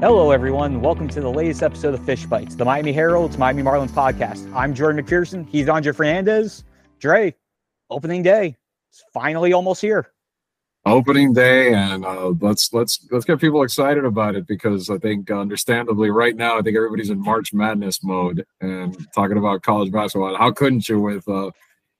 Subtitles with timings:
[0.00, 0.80] Hello, everyone.
[0.80, 4.50] Welcome to the latest episode of Fish Bytes, the Miami Herald's Miami Marlins podcast.
[4.54, 5.46] I'm Jordan McPherson.
[5.46, 6.64] He's Andre Fernandez.
[7.00, 7.34] Dre,
[7.90, 8.56] opening day.
[8.88, 10.10] It's finally almost here.
[10.86, 15.30] Opening day, and uh, let's let's let's get people excited about it because I think,
[15.30, 20.34] understandably, right now, I think everybody's in March Madness mode and talking about college basketball.
[20.34, 21.50] How couldn't you with uh,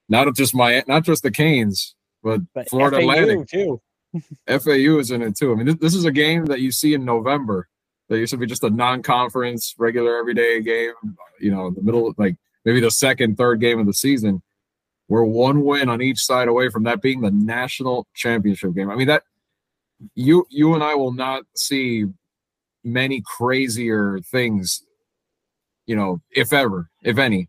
[0.09, 3.49] not just my not just the Canes, but, But Florida FAU, Atlantic.
[3.49, 3.83] too.
[4.49, 5.53] FAU is in it too.
[5.53, 7.69] I mean, this, this is a game that you see in November.
[8.11, 10.93] That used to be just a non-conference, regular, everyday game.
[11.39, 14.43] You know, in the middle, like maybe the second, third game of the season.
[15.09, 18.91] We're one win on each side away from that being the national championship game.
[18.91, 19.23] I mean, that
[20.15, 22.07] you you and I will not see
[22.83, 24.85] many crazier things,
[25.87, 27.49] you know, if ever, if any,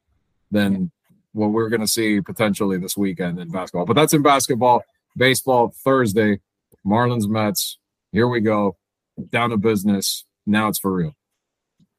[0.52, 0.92] than
[1.34, 3.86] what we're going to see potentially this weekend in basketball.
[3.86, 4.84] But that's in basketball.
[5.18, 6.40] Baseball Thursday,
[6.86, 7.78] Marlins Mets.
[8.12, 8.78] Here we go.
[9.30, 10.26] Down to business.
[10.46, 11.14] Now it's for real.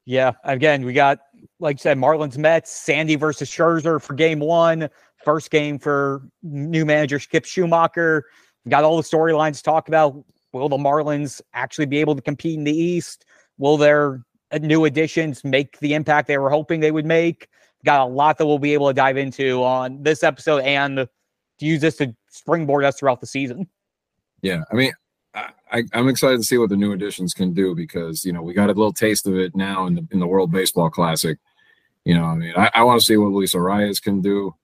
[0.04, 1.20] Yeah, again, we got,
[1.60, 4.88] like I said, Marlins Mets, Sandy versus Scherzer for game one,
[5.24, 8.22] first game for new manager Skip Schumaker.
[8.64, 10.24] We got all the storylines to talk about.
[10.52, 13.24] Will the Marlins actually be able to compete in the East?
[13.58, 14.22] Will their
[14.60, 17.48] new additions make the impact they were hoping they would make?
[17.84, 21.08] Got a lot that we'll be able to dive into on this episode and to
[21.60, 23.68] use this to springboard us throughout the season.
[24.42, 24.92] Yeah, I mean,
[25.34, 28.52] I, I'm excited to see what the new additions can do because you know we
[28.52, 31.38] got a little taste of it now in the in the World Baseball Classic.
[32.04, 34.54] You know, I mean, I, I want to see what Luis Arraez can do.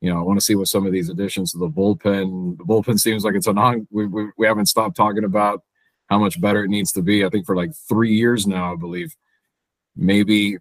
[0.00, 2.58] You know, I want to see what some of these additions to the bullpen.
[2.58, 3.86] The bullpen seems like it's a non.
[3.90, 5.62] We, we we haven't stopped talking about
[6.08, 7.24] how much better it needs to be.
[7.24, 9.14] I think for like three years now, I believe.
[9.96, 10.58] Maybe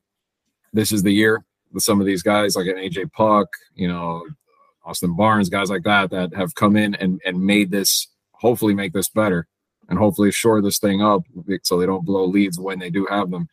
[0.73, 4.25] this is the year with some of these guys like an AJ Puk, you know,
[4.83, 8.07] Austin Barnes, guys like that that have come in and and made this
[8.39, 9.47] hopefully make this better
[9.89, 11.23] and hopefully shore this thing up
[11.63, 13.47] so they don't blow leads when they do have them.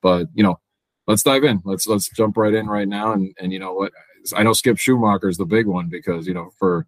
[0.00, 0.60] But you know,
[1.06, 1.60] let's dive in.
[1.64, 3.12] Let's let's jump right in right now.
[3.12, 3.92] And and you know what?
[4.36, 6.86] I know Skip Schumaker is the big one because you know for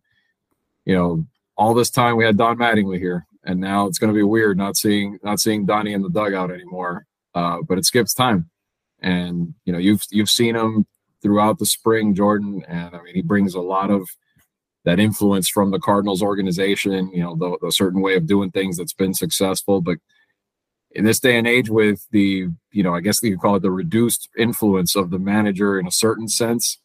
[0.85, 4.17] you know all this time we had Don Mattingly here, and now it's going to
[4.17, 7.07] be weird not seeing not seeing Donnie in the dugout anymore.
[7.35, 8.51] Uh, but it skips time,
[9.01, 10.87] and you know you've you've seen him
[11.23, 14.09] throughout the spring, Jordan, and I mean he brings a lot of
[14.85, 18.77] that influence from the Cardinals organization, you know, the, the certain way of doing things
[18.77, 19.81] that's been successful.
[19.81, 19.99] But
[20.93, 23.63] in this day and age, with the, you know, I guess you could call it
[23.63, 26.79] the reduced influence of the manager in a certain sense,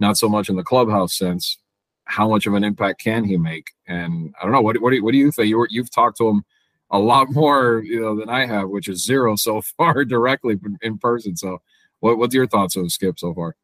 [0.00, 1.58] not so much in the clubhouse sense,
[2.04, 3.70] how much of an impact can he make?
[3.86, 5.48] And I don't know, what, what, do, you, what do you think?
[5.48, 6.42] You, you've talked to him
[6.90, 10.98] a lot more, you know, than I have, which is zero so far directly in
[10.98, 11.36] person.
[11.36, 11.60] So
[12.00, 13.56] what, what's your thoughts on Skip so far?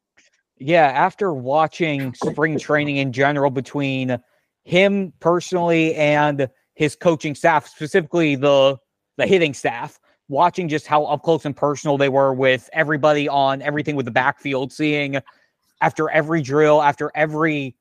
[0.59, 4.19] Yeah, after watching spring training in general between
[4.65, 8.77] him personally and his coaching staff, specifically the
[9.17, 13.61] the hitting staff, watching just how up close and personal they were with everybody on
[13.61, 15.19] everything with the backfield, seeing
[15.81, 17.75] after every drill, after every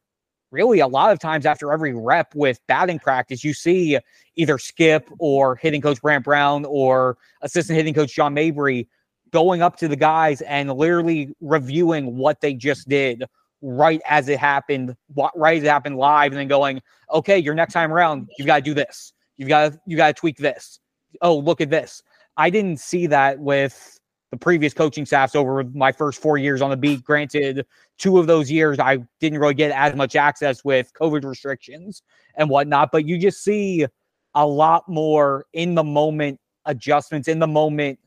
[0.52, 3.98] really a lot of times after every rep with batting practice, you see
[4.36, 8.88] either Skip or hitting coach Brant Brown or assistant hitting coach John Mabry
[9.30, 13.24] going up to the guys and literally reviewing what they just did
[13.60, 14.94] right as it happened,
[15.34, 16.80] right as it happened live, and then going,
[17.12, 19.12] okay, your next time around, you've got to do this.
[19.36, 20.80] You've got to, you got to tweak this.
[21.22, 22.02] Oh, look at this.
[22.36, 23.98] I didn't see that with
[24.30, 27.02] the previous coaching staffs over my first four years on the beat.
[27.02, 27.66] Granted,
[27.96, 32.02] two of those years I didn't really get as much access with COVID restrictions
[32.36, 33.86] and whatnot, but you just see
[34.34, 37.98] a lot more in the moment adjustments, in the moment,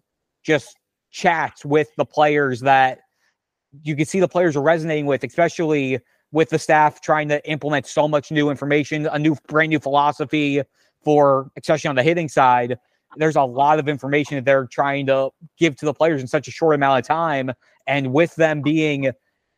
[0.44, 0.78] just
[1.12, 3.00] chats with the players that
[3.84, 6.00] you can see the players are resonating with, especially
[6.32, 10.62] with the staff trying to implement so much new information, a new brand new philosophy
[11.04, 12.78] for especially on the hitting side.
[13.18, 16.48] There's a lot of information that they're trying to give to the players in such
[16.48, 17.52] a short amount of time.
[17.88, 19.12] And with them being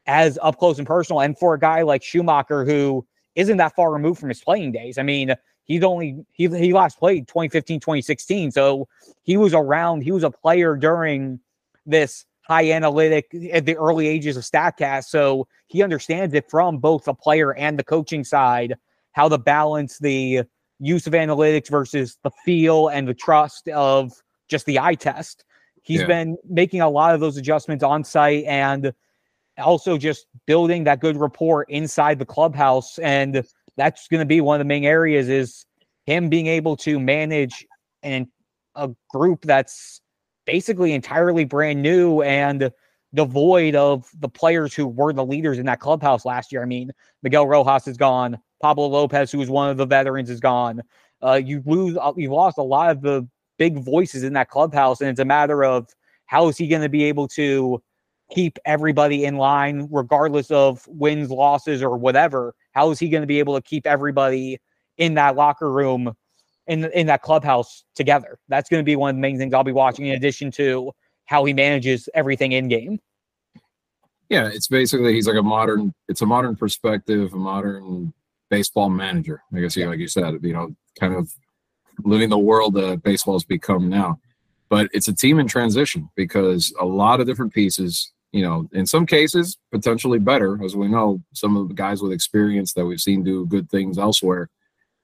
[0.08, 3.06] as up close and personal, and for a guy like Schumaker who
[3.36, 4.98] isn't that far removed from his playing days.
[4.98, 5.34] I mean,
[5.66, 8.52] he's only he he last played 2015, 2016.
[8.52, 8.88] So
[9.24, 11.40] he was around, he was a player during
[11.86, 15.06] this high analytic at the early ages of StatCast.
[15.06, 18.76] So he understands it from both the player and the coaching side,
[19.14, 20.44] how to balance the
[20.80, 24.12] use of analytics versus the feel and the trust of
[24.50, 25.46] just the eye test.
[25.84, 26.08] He's yeah.
[26.08, 28.94] been making a lot of those adjustments on site and
[29.58, 32.98] also just building that good rapport inside the clubhouse.
[33.00, 33.44] And
[33.78, 35.66] that's going to be one of the main areas is
[36.06, 37.66] him being able to manage
[38.02, 38.28] and
[38.76, 40.02] a group that's
[40.46, 42.72] basically entirely brand new and
[43.14, 46.64] devoid of the players who were the leaders in that clubhouse last year.
[46.64, 46.92] I mean,
[47.22, 48.38] Miguel Rojas is gone.
[48.62, 50.82] Pablo Lopez, who was one of the veterans, is gone.
[51.22, 55.02] Uh, you lose, uh, you've lost a lot of the big voices in that clubhouse,
[55.02, 55.88] and it's a matter of
[56.26, 57.82] how is he going to be able to
[58.32, 62.56] keep everybody in line, regardless of wins, losses, or whatever.
[62.72, 64.60] How is he going to be able to keep everybody
[64.98, 66.14] in that locker room,
[66.68, 68.40] in in that clubhouse together?
[68.48, 70.08] That's going to be one of the main things I'll be watching.
[70.08, 70.92] In addition to
[71.26, 73.00] how he manages everything in game.
[74.30, 75.94] Yeah, it's basically he's like a modern.
[76.08, 78.14] It's a modern perspective, a modern
[78.50, 79.44] baseball manager.
[79.54, 81.32] I guess, yeah, like you said, you know, kind of
[82.04, 84.20] living the world that baseball's become now.
[84.70, 88.86] But it's a team in transition because a lot of different pieces you know, in
[88.88, 93.00] some cases, potentially better, as we know, some of the guys with experience that we've
[93.00, 94.50] seen do good things elsewhere.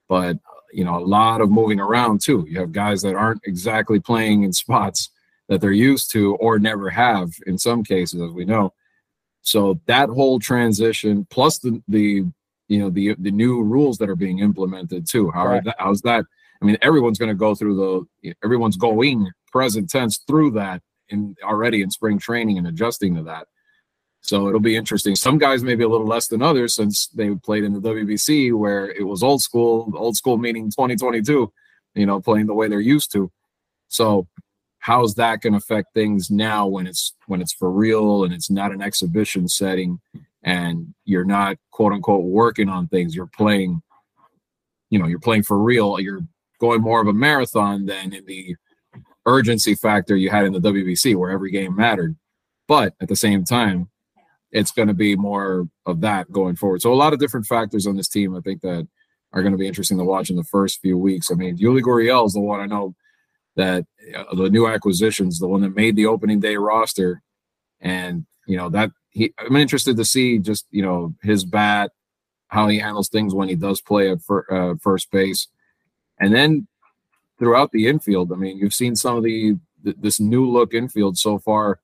[0.09, 0.37] But,
[0.71, 2.45] you know, a lot of moving around too.
[2.49, 5.09] You have guys that aren't exactly playing in spots
[5.47, 8.73] that they're used to or never have in some cases, as we know.
[9.41, 12.25] So that whole transition, plus the, the
[12.67, 15.31] you know, the the new rules that are being implemented too.
[15.31, 15.63] How right.
[15.63, 16.25] that, how's that?
[16.61, 21.35] I mean, everyone's going to go through the, everyone's going present tense through that in
[21.43, 23.47] already in spring training and adjusting to that.
[24.21, 25.15] So it'll be interesting.
[25.15, 28.91] Some guys maybe a little less than others since they played in the WBC where
[28.91, 31.51] it was old school, old school meaning 2022,
[31.95, 33.31] you know, playing the way they're used to.
[33.87, 34.27] So
[34.79, 38.49] how's that going to affect things now when it's when it's for real and it's
[38.49, 39.99] not an exhibition setting
[40.43, 43.81] and you're not quote unquote working on things, you're playing
[44.89, 46.21] you know, you're playing for real, you're
[46.59, 48.55] going more of a marathon than in the
[49.25, 52.15] urgency factor you had in the WBC where every game mattered.
[52.67, 53.89] But at the same time,
[54.51, 56.81] it's going to be more of that going forward.
[56.81, 58.87] So a lot of different factors on this team, I think that
[59.31, 61.29] are going to be interesting to watch in the first few weeks.
[61.31, 62.95] I mean, Yuli Gurriel is the one I know
[63.55, 63.85] that
[64.15, 67.21] uh, the new acquisitions, the one that made the opening day roster,
[67.79, 69.33] and you know that he.
[69.37, 71.91] I'm interested to see just you know his bat,
[72.47, 75.47] how he handles things when he does play at fir- uh, first base,
[76.19, 76.67] and then
[77.37, 78.31] throughout the infield.
[78.31, 81.79] I mean, you've seen some of the this new look infield so far.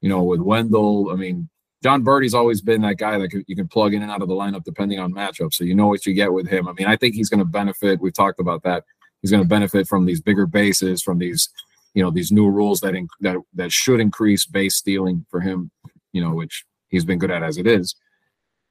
[0.00, 1.48] You know, with Wendle, I mean,
[1.82, 4.34] Jon Berti's always been that guy that you can plug in and out of the
[4.34, 5.52] lineup depending on matchup.
[5.52, 6.66] So you know what you get with him.
[6.66, 8.00] I mean, I think he's going to benefit.
[8.00, 8.84] We've talked about that.
[9.22, 11.48] He's going to benefit from these bigger bases, from these,
[11.94, 15.70] you know, these new rules that in, that that should increase base stealing for him.
[16.12, 17.94] You know, which he's been good at as it is.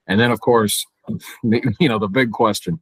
[0.08, 0.86] And then, of course,
[1.44, 2.82] you know, the big question: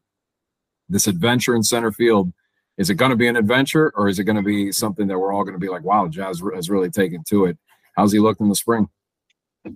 [0.90, 2.34] this adventure in center field
[2.78, 5.18] is it going to be an adventure or is it going to be something that
[5.18, 7.58] we're all going to be like, wow, Jazz has really taken to it?
[7.96, 8.90] How's he looked in the spring?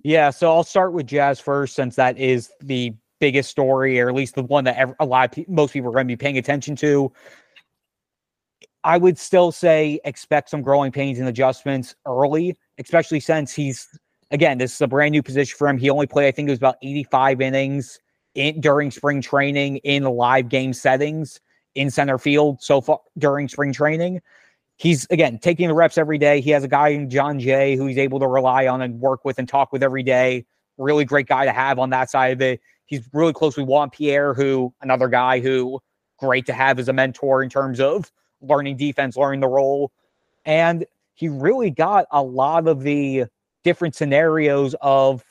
[0.02, 4.14] Yeah, so I'll start with Jazz first, since that is the biggest story, or at
[4.14, 6.38] least the one that a lot of pe- most people are going to be paying
[6.38, 7.12] attention to.
[8.82, 13.86] I would still say expect some growing pains and adjustments early, especially since he's
[14.30, 15.76] again this is a brand new position for him.
[15.76, 18.00] He only played, I think it was about 85 innings
[18.34, 21.40] in, during spring training in live game settings
[21.74, 24.22] in center field so far during spring training.
[24.80, 26.40] He's again taking the reps every day.
[26.40, 29.26] He has a guy in Jon Jay who he's able to rely on and work
[29.26, 30.46] with and talk with every day.
[30.78, 32.62] Really great guy to have on that side of it.
[32.86, 35.80] He's really close with Juan Pierre, who another guy who
[36.18, 38.10] great to have as a mentor in terms of
[38.40, 39.92] learning defense, learning the role.
[40.46, 43.26] And he really got a lot of the
[43.62, 45.22] different scenarios of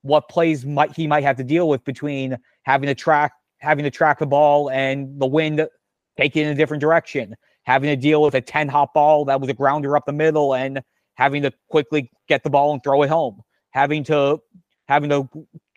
[0.00, 3.90] what plays might he might have to deal with between having to track having to
[3.90, 5.68] track the ball and the wind
[6.16, 9.50] taking in a different direction, having to deal with a 10 hop ball that was
[9.50, 10.82] a grounder up the middle and
[11.14, 13.40] having to quickly get the ball and throw it home,
[13.70, 14.40] having to
[14.88, 15.28] having to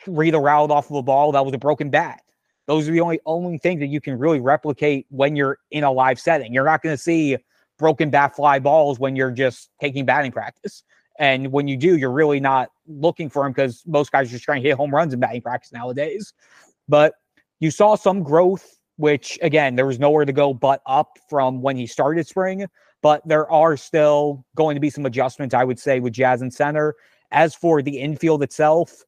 [0.07, 2.21] read a route off of a ball that was a broken bat.
[2.65, 5.91] Those are the only only things that you can really replicate when you're in a
[5.91, 6.53] live setting.
[6.53, 7.37] You're not going to see
[7.77, 10.83] broken bat fly balls when you're just taking batting practice.
[11.19, 14.43] And when you do, you're really not looking for them because most guys are just
[14.43, 16.33] trying to hit home runs in batting practice nowadays.
[16.87, 17.13] But
[17.59, 21.75] you saw some growth, which again, there was nowhere to go but up from when
[21.75, 22.65] he started spring,
[23.01, 26.53] but there are still going to be some adjustments, I would say, with Jazz and
[26.53, 26.95] center.
[27.31, 29.03] As for the infield itself,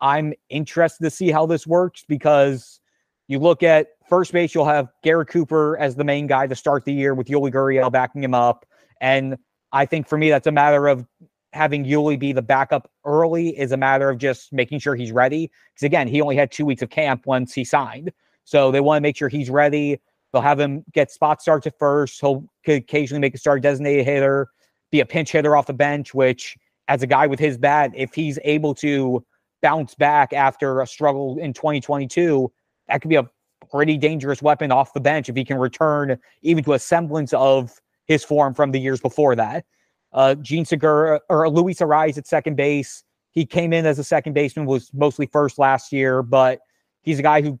[0.00, 2.80] I'm interested to see how this works because
[3.28, 6.84] you look at first base, you'll have Garrett Cooper as the main guy to start
[6.84, 8.66] the year with Yuli Gurriel backing him up.
[9.00, 9.38] And
[9.72, 11.06] I think for me, that's a matter of
[11.52, 15.50] having Yuli be the backup early is a matter of just making sure he's ready.
[15.72, 18.12] Because again, he only had two weeks of camp once he signed.
[18.44, 20.00] So they want to make sure he's ready.
[20.32, 22.20] They'll have him get spot starts at first.
[22.20, 24.48] He'll occasionally make a start designated hitter,
[24.90, 26.56] be a pinch hitter off the bench, which
[26.88, 29.24] as a guy with his bat, if he's able to
[29.62, 32.52] bounce back after a struggle in 2022,
[32.88, 33.28] that could be a
[33.70, 37.72] pretty dangerous weapon off the bench if he can return even to a semblance of
[38.06, 39.64] his form from the years before that.
[40.12, 43.02] Uh, Jean Segura or Luis Arraez at second base.
[43.32, 46.60] He came in as a second baseman, was mostly first last year, but
[47.02, 47.58] he's a guy who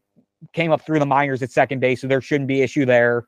[0.52, 3.26] came up through the minors at second base, so there shouldn't be issue there.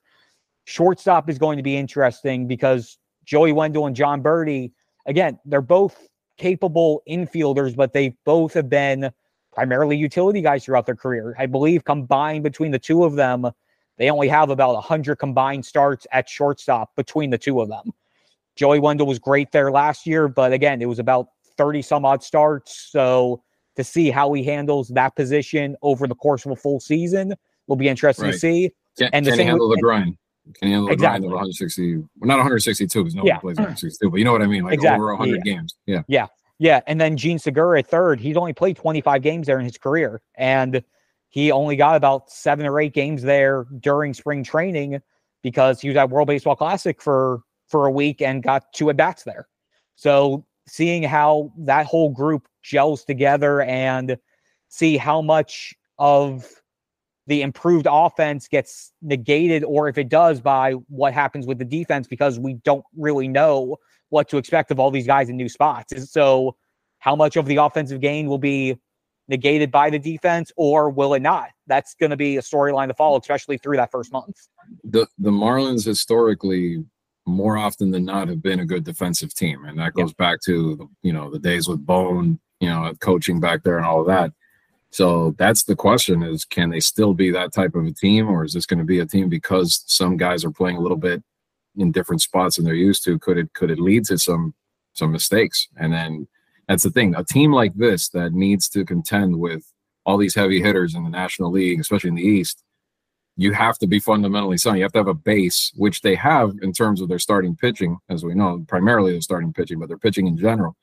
[0.65, 4.73] Shortstop is going to be interesting because Joey Wendle and Jon Berti,
[5.07, 9.11] again, they're both capable infielders, but they both have been
[9.53, 11.35] primarily utility guys throughout their career.
[11.39, 13.51] I believe combined between the two of them,
[13.97, 17.93] they only have about 100 combined starts at shortstop between the two of them.
[18.57, 22.23] Joey Wendle was great there last year, but again, it was about 30 some odd
[22.23, 22.89] starts.
[22.91, 23.43] So
[23.77, 27.35] to see how he handles that position over the course of a full season
[27.67, 28.33] will be interesting right.
[28.33, 28.73] to see.
[28.99, 30.17] Can, and the can he handle with, the grind?
[30.55, 31.97] Can he handle the grind of 160?
[31.97, 33.35] Well, not 162 because no yeah.
[33.35, 34.65] one plays 162, but you know what I mean?
[34.65, 35.03] Like exactly.
[35.03, 35.53] over 100 yeah.
[35.53, 35.75] games.
[35.87, 36.03] Yeah.
[36.09, 36.27] Yeah.
[36.59, 36.81] Yeah.
[36.87, 40.23] And then Jean Segura third, he's only played 25 games there in his career.
[40.37, 40.83] And
[41.29, 45.01] he only got about seven or eight games there during spring training
[45.43, 48.97] because he was at World Baseball Classic for for a week and got two at
[48.97, 49.49] bats there.
[49.97, 54.17] So seeing how that whole group gels together and
[54.69, 56.47] see how much of
[57.27, 62.07] the improved offense gets negated or if it does by what happens with the defense
[62.07, 63.77] because we don't really know
[64.11, 66.11] what to expect of all these guys in new spots.
[66.11, 66.57] So
[66.99, 68.77] how much of the offensive gain will be
[69.29, 71.51] negated by the defense or will it not?
[71.67, 74.37] That's going to be a storyline to follow, especially through that first month.
[74.85, 76.85] The the Marlins historically
[77.27, 80.17] more often than not have been a good defensive team, and that goes yep.
[80.17, 84.01] back to you know the days with Bone, you know, coaching back there and all
[84.01, 84.33] of that.
[84.91, 88.45] So that's the question: is can they still be that type of a team, or
[88.45, 91.23] is this going to be a team because some guys are playing a little bit
[91.77, 93.19] in different spots than they're used to?
[93.19, 94.55] Could it could it lead to some
[94.95, 95.69] some mistakes?
[95.77, 96.29] And then
[96.69, 99.71] that's the thing: a team like this that needs to contend with
[100.07, 102.63] all these heavy hitters in the National League, especially in the East,
[103.37, 104.79] you have to be fundamentally sound.
[104.79, 107.99] You have to have a base, which they have in terms of their starting pitching,
[108.09, 110.77] as we know, primarily the starting pitching, but their pitching in general,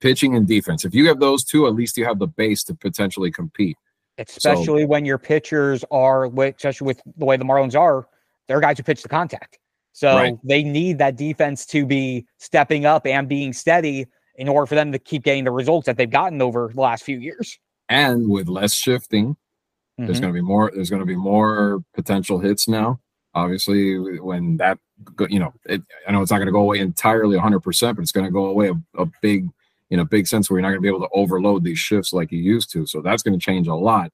[0.00, 0.84] pitching and defense.
[0.84, 3.76] If you have those two, at least you have the base to potentially compete.
[4.18, 8.06] Especially so, when your pitchers are, especially with the way the Marlins are,
[8.48, 9.58] they're guys who pitch the contact.
[9.92, 10.38] So right.
[10.44, 14.92] they need that defense to be stepping up and being steady in order for them
[14.92, 17.58] to keep getting the results that they've gotten over the last few years.
[17.88, 19.36] And with less shifting,
[20.00, 20.06] Mm-hmm.
[20.06, 20.70] There's going to be more.
[20.74, 23.00] There's going to be more potential hits now.
[23.34, 24.78] Obviously, when that
[25.28, 28.02] you know, it, I know it's not going to go away entirely 100, percent but
[28.02, 29.48] it's going to go away a, a big,
[29.90, 32.12] in a big sense where you're not going to be able to overload these shifts
[32.12, 32.86] like you used to.
[32.86, 34.12] So that's going to change a lot.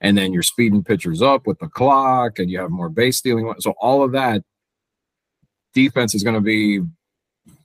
[0.00, 3.52] And then you're speeding pitchers up with the clock, and you have more base stealing.
[3.58, 4.42] So all of that
[5.74, 6.80] defense is going to be,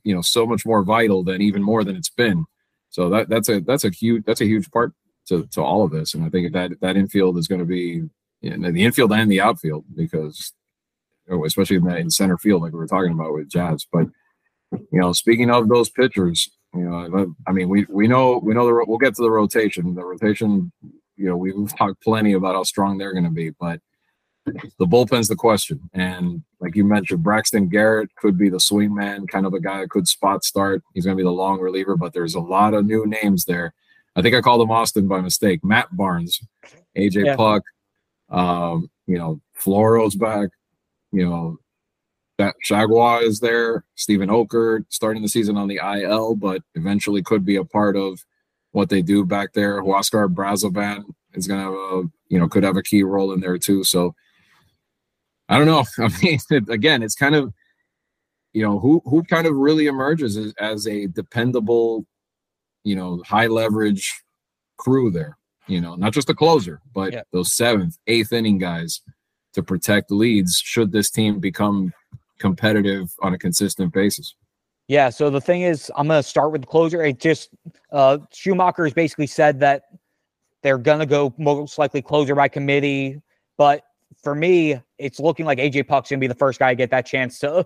[0.04, 2.46] you know, so much more vital than even more than it's been.
[2.90, 4.94] So that that's a that's a huge that's a huge part
[5.28, 6.14] to, to all of this.
[6.14, 8.04] And I think that that infield is going to be
[8.42, 10.54] you know, the infield and the outfield because
[11.46, 13.86] especially in, in center field, like we were talking about with Jazz.
[13.92, 14.08] But
[14.72, 18.66] you know, speaking of those pitchers, you know, I mean, we we know we know
[18.66, 19.94] the we'll get to the rotation.
[19.96, 20.72] The rotation,
[21.16, 23.80] you know, we've talked plenty about how strong they're going to be, but
[24.46, 25.90] the bullpen's the question.
[25.94, 29.82] And like you mentioned, Braxton Garrett could be the swing man, kind of a guy
[29.82, 30.84] that could spot start.
[30.94, 33.74] He's going to be the long reliever, but there's a lot of new names there
[34.16, 35.64] I think I called him Austin by mistake.
[35.64, 36.40] Matt Barnes,
[36.98, 37.36] AJ yeah.
[37.36, 37.64] Puk,
[38.30, 40.50] um, you know, Floro's back,
[41.12, 41.58] you know,
[42.44, 43.86] that Chargois is there.
[43.96, 48.20] Steven Okert starting the season on the IL, but eventually could be a part of
[48.72, 49.82] what they do back there.
[49.82, 53.32] Huascar Brazoban is going to have a, uh, you know, could have a key role
[53.34, 53.84] in there too.
[53.84, 54.16] So
[55.48, 55.86] I don't know.
[56.04, 57.54] I mean, again, it's kind of,
[58.54, 62.06] you know, who who kind of really emerges as, as a dependable
[62.84, 64.24] you know, high leverage
[64.78, 65.38] crew there.
[65.68, 67.22] You know, not just a closer, but yeah.
[67.32, 69.02] those seventh, eighth inning guys
[69.54, 71.94] to protect leads should this team become
[72.40, 74.36] competitive on a consistent basis.
[74.88, 75.10] Yeah.
[75.10, 77.04] So the thing is, I'm going to start with the closer.
[77.04, 77.50] It just,
[77.92, 79.84] uh, Schumaker has basically said that
[80.62, 83.22] they're going to go most likely closer by committee.
[83.58, 83.84] But
[84.22, 86.90] for me, it's looking like AJ Puk's going to be the first guy to get
[86.92, 87.66] that chance to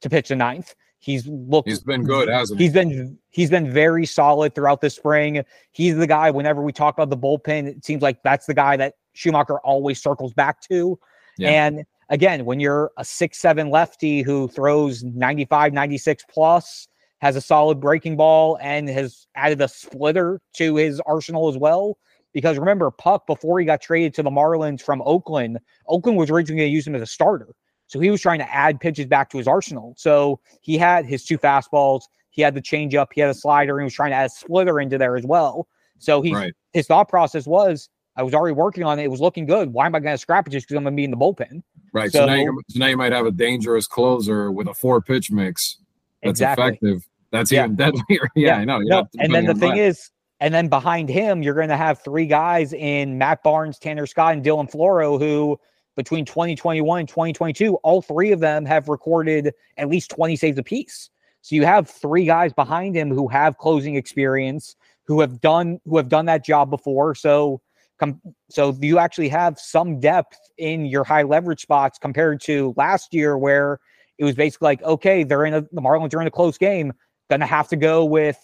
[0.00, 0.74] to pitch the ninth.
[1.00, 1.68] He's looked.
[1.68, 2.66] He's been good, hasn't he?
[2.66, 5.44] He's been he's been very solid throughout the spring.
[5.70, 6.30] He's the guy.
[6.30, 10.02] Whenever we talk about the bullpen, it seems like that's the guy that Schumaker always
[10.02, 10.98] circles back to.
[11.36, 11.66] Yeah.
[11.66, 16.88] And again, when you're a six seven lefty who throws 95, 96 plus,
[17.20, 21.98] has a solid breaking ball, and has added a splitter to his arsenal as well.
[22.32, 26.60] Because remember, Puk, before he got traded to the Marlins from Oakland, Oakland was originally
[26.60, 27.48] going to use him as a starter.
[27.88, 29.94] So he was trying to add pitches back to his arsenal.
[29.96, 33.82] So he had his two fastballs, he had the changeup, he had a slider, and
[33.82, 35.66] he was trying to add a splitter into there as well.
[35.98, 36.52] So he right.
[36.72, 37.88] his thought process was,
[38.18, 39.04] I was already working on it.
[39.04, 39.72] It was looking good.
[39.72, 41.16] Why am I going to scrap it just because I'm going to be in the
[41.16, 41.62] bullpen?
[41.92, 42.10] Right.
[42.10, 45.00] So, so, now you, so, now you, might have a dangerous closer with a four
[45.00, 45.78] pitch mix
[46.22, 46.64] that's exactly.
[46.64, 47.08] effective.
[47.30, 47.64] That's yeah.
[47.64, 48.02] even deadlier.
[48.10, 48.78] yeah, yeah, I know.
[48.80, 49.78] No, and then the thing that.
[49.78, 50.10] is,
[50.40, 54.34] and then behind him, you're going to have three guys in Matt Barnes, Tanner Scott,
[54.34, 55.58] and Dylan Floro who
[55.98, 61.10] between 2021 and 2022, all three of them have recorded at least 20 saves apiece.
[61.42, 65.96] So you have three guys behind him who have closing experience, who have done who
[65.96, 67.14] have done that job before.
[67.14, 67.60] So
[67.98, 73.14] com- so you actually have some depth in your high leverage spots compared to last
[73.14, 73.78] year where
[74.18, 76.92] it was basically like, okay, they're in a the Marlins are in a close game,
[77.30, 78.38] gonna have to go with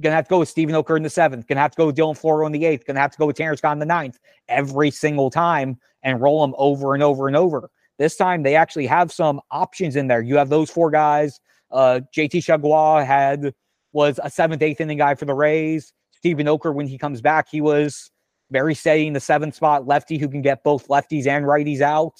[0.00, 1.96] gonna have to go with Steven Okert in the seventh, gonna have to go with
[1.96, 4.18] Dylan Floro in the eighth, gonna have to go with Terrence Scott in the ninth
[4.48, 7.70] every single time and roll them over and over and over.
[7.98, 10.22] This time they actually have some options in there.
[10.22, 11.40] You have those four guys.
[11.70, 13.52] Uh, JT Chargois had
[13.92, 15.92] was a seventh, eighth inning guy for the Rays.
[16.12, 18.10] Steven Okert, when he comes back, he was
[18.50, 22.14] very steady in the seventh spot, lefty who can get both lefties and righties out.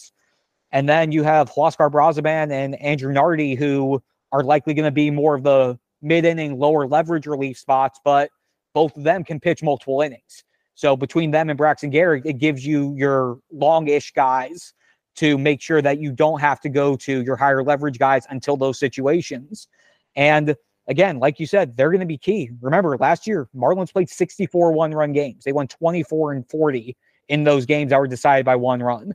[0.72, 5.10] And then you have Huascar Brazoban and Andrew Nardi, who are likely going to be
[5.10, 8.30] more of the mid inning, lower leverage relief spots, but
[8.74, 10.44] both of them can pitch multiple innings.
[10.74, 14.74] So between them and Braxton Garrett, it gives you your longish guys
[15.16, 18.56] to make sure that you don't have to go to your higher leverage guys until
[18.56, 19.66] those situations.
[20.14, 20.54] And
[20.88, 22.50] again, like you said, they're going to be key.
[22.60, 25.44] Remember, last year, Marlins played 64 one run games.
[25.44, 26.96] They won 24 and 40
[27.28, 29.12] in those games that were decided by one run.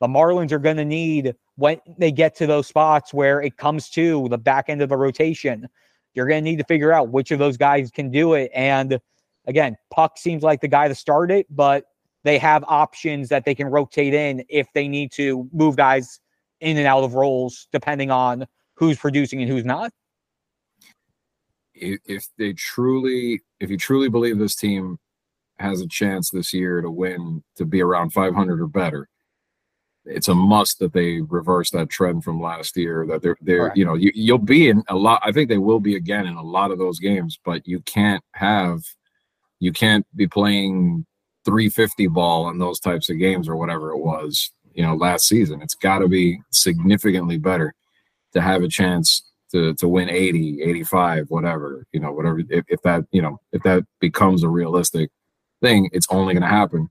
[0.00, 3.88] The Marlins are going to need, when they get to those spots where it comes
[3.90, 5.68] to the back end of the rotation,
[6.14, 8.50] you're going to need to figure out which of those guys can do it.
[8.52, 9.00] And
[9.46, 11.84] again, Puk seems like the guy to start it, but
[12.24, 16.20] they have options that they can rotate in if they need to move guys
[16.60, 19.92] in and out of roles depending on who's producing and who's not.
[21.82, 24.98] If they truly, if you truly believe this team
[25.58, 29.08] has a chance this year to win, to be around 500 or better,
[30.04, 33.06] it's a must that they reverse that trend from last year.
[33.06, 33.76] That they're, they're, right.
[33.76, 35.22] you know, you, you'll be in a lot.
[35.24, 38.22] I think they will be again in a lot of those games, but you can't
[38.32, 38.82] have,
[39.60, 41.06] you can't be playing
[41.44, 45.62] 350 ball in those types of games or whatever it was, you know, last season.
[45.62, 47.74] It's got to be significantly better
[48.32, 52.82] to have a chance to to win 80, 85, whatever, you know, whatever if, if
[52.82, 55.10] that, you know, if that becomes a realistic
[55.60, 56.88] thing, it's only going to happen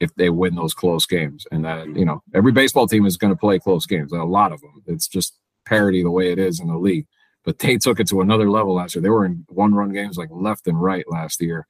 [0.00, 1.46] if they win those close games.
[1.52, 4.52] And that you know, every baseball team is going to play close games, a lot
[4.52, 4.82] of them.
[4.86, 7.06] It's just parity the way it is in the league.
[7.44, 9.02] But they took it to another level last year.
[9.02, 11.66] They were in one run games like left and right last year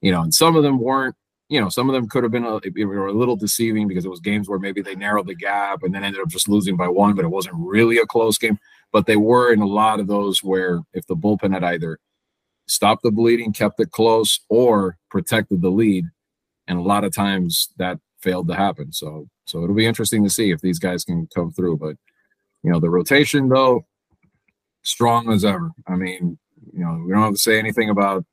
[0.00, 1.14] you know, and some of them weren't,
[1.48, 4.20] you know, some of them could have been a, a little deceiving because it was
[4.20, 7.14] games where maybe they narrowed the gap and then ended up just losing by one,
[7.14, 8.58] but it wasn't really a close game.
[8.96, 11.98] But they were in a lot of those where if the bullpen had either
[12.66, 16.06] stopped the bleeding, kept it close, or protected the lead,
[16.66, 18.94] and a lot of times that failed to happen.
[18.94, 21.76] So, so it'll be interesting to see if these guys can come through.
[21.76, 21.98] But
[22.62, 23.84] you know, the rotation though,
[24.80, 25.72] strong as ever.
[25.86, 26.38] I mean,
[26.72, 28.24] you know, we don't have to say anything about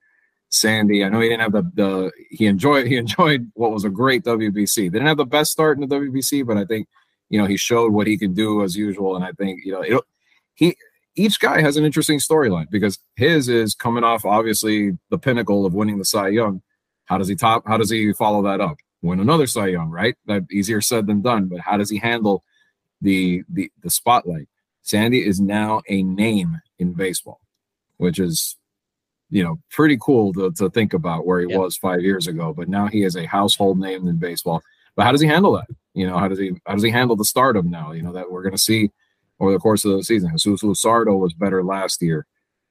[0.48, 1.04] Sandy.
[1.04, 4.24] I know he didn't have the, the he enjoyed he enjoyed what was a great
[4.24, 4.76] WBC.
[4.76, 6.88] They didn't have the best start in the WBC, but I think
[7.30, 9.18] you know he showed what he could do as usual.
[9.18, 10.02] And I think you know it,
[10.56, 10.76] he
[11.16, 15.74] each guy has an interesting storyline because his is coming off obviously the pinnacle of
[15.74, 16.62] winning the Cy Young.
[17.06, 17.64] How does he top?
[17.68, 18.78] How does he follow that up?
[19.02, 20.16] Win another Cy Young, right?
[20.26, 21.48] That easier said than done.
[21.48, 22.44] But how does he handle
[23.02, 24.48] the the the spotlight?
[24.82, 27.40] Sandy is now a name in baseball,
[27.98, 28.58] which is
[29.34, 31.60] you know, pretty cool to, to think about where he yep.
[31.60, 32.54] was five years ago.
[32.54, 34.62] But now he is a household name in baseball.
[34.96, 35.66] But how does he handle that?
[35.96, 37.94] You know, how does he how does he handle the stardom now?
[37.94, 38.92] You know, that we're gonna see
[39.40, 40.32] over the course of the season.
[40.38, 42.26] Jesus Luzardo was better last year,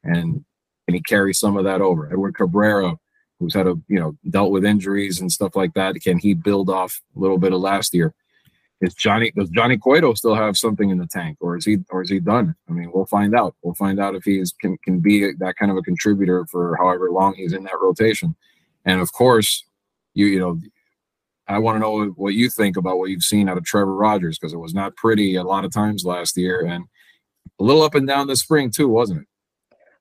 [0.05, 0.45] and
[0.87, 2.07] and he carries some of that over.
[2.07, 2.97] Edward Cabrera,
[3.39, 6.71] who's had a you know dealt with injuries and stuff like that, can he build
[6.71, 8.15] off a little bit of last year?
[8.83, 12.03] is Johnny does Johnny Cueto still have something in the tank, or is he or
[12.03, 12.55] is he done?
[12.69, 13.55] I mean, we'll find out.
[13.63, 16.77] We'll find out if he is, can can be that kind of a contributor for
[16.77, 18.35] however long he's in that rotation.
[18.85, 19.65] And of course,
[20.15, 20.61] you you know,
[21.49, 24.39] I want to know what you think about what you've seen out of Trevor Rogers
[24.39, 26.85] because it was not pretty a lot of times last year and
[27.59, 29.27] a little up and down this spring too, wasn't it?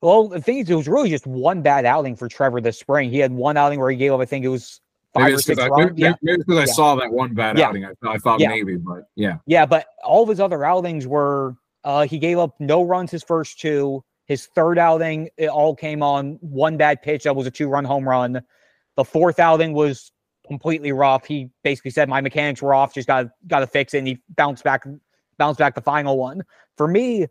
[0.01, 3.11] Well, the thing is, it was really just one bad outing for Trevor this spring.
[3.11, 4.81] He had one outing where he gave up, I think it was
[5.13, 5.91] five maybe or six I, runs.
[5.91, 6.13] Maybe, yeah.
[6.21, 6.73] maybe because I yeah.
[6.73, 7.67] saw that one bad yeah.
[7.67, 7.85] outing.
[7.85, 8.49] I, I thought yeah.
[8.49, 9.37] maybe, but yeah.
[9.45, 13.23] Yeah, but all of his other outings were uh, he gave up no runs his
[13.23, 14.03] first two.
[14.25, 18.07] His third outing, it all came on one bad pitch that was a two-run home
[18.07, 18.41] run.
[18.95, 20.11] The fourth outing was
[20.51, 21.25] completely rough.
[21.25, 23.99] He basically said my mechanics were off, just got got to fix it.
[23.99, 24.83] And he bounced back,
[25.37, 26.41] bounced back the final one.
[26.75, 27.27] For me,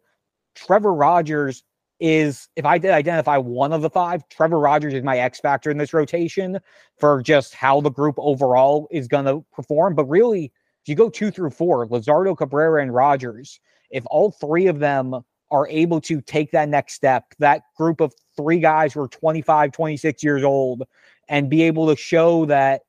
[0.55, 1.63] Trevor Rogers
[2.01, 5.71] is if I did identify one of the five, Trevor Rogers is my X factor
[5.71, 6.59] in this rotation
[6.99, 9.95] for just how the group overall is going to perform.
[9.95, 10.45] But really,
[10.83, 15.15] if you go two through four, Luzardo, Cabrera, and Rogers, if all three of them
[15.51, 19.73] are able to take that next step, that group of three guys who are 25,
[19.73, 20.85] 26 years old,
[21.29, 22.81] and be able to show that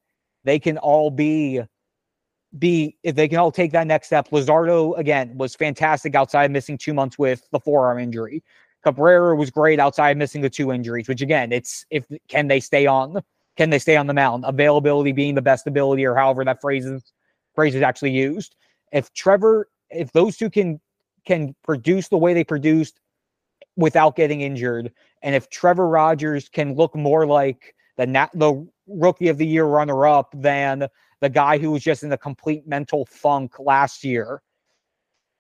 [0.44, 1.62] they can all be
[2.60, 4.30] be if they can all take that next step.
[4.30, 8.44] Luzardo again was fantastic outside missing two months with the forearm injury.
[8.84, 12.88] Cabrera was great outside missing the two injuries, which again, it's if can they stay
[12.88, 13.22] on
[13.58, 14.44] can they stay on the mound?
[14.48, 17.14] Availability being the best ability, or however that phrase is
[17.54, 18.56] phrase is actually used.
[18.92, 20.80] If Trevor, if those two can
[21.26, 23.00] can produce the way they produced
[23.76, 29.28] without getting injured, and if Trevor Rogers can look more like the nat- the rookie
[29.28, 30.88] of the year runner up than
[31.22, 34.42] the guy who was just in a complete mental funk last year,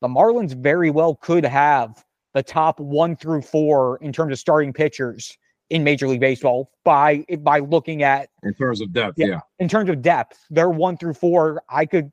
[0.01, 4.73] the Marlins very well could have the top one through four in terms of starting
[4.73, 5.37] pitchers
[5.69, 9.17] in Major League Baseball by by looking at in terms of depth.
[9.17, 9.39] Yeah, yeah.
[9.59, 11.63] in terms of depth, they're one through four.
[11.69, 12.11] I could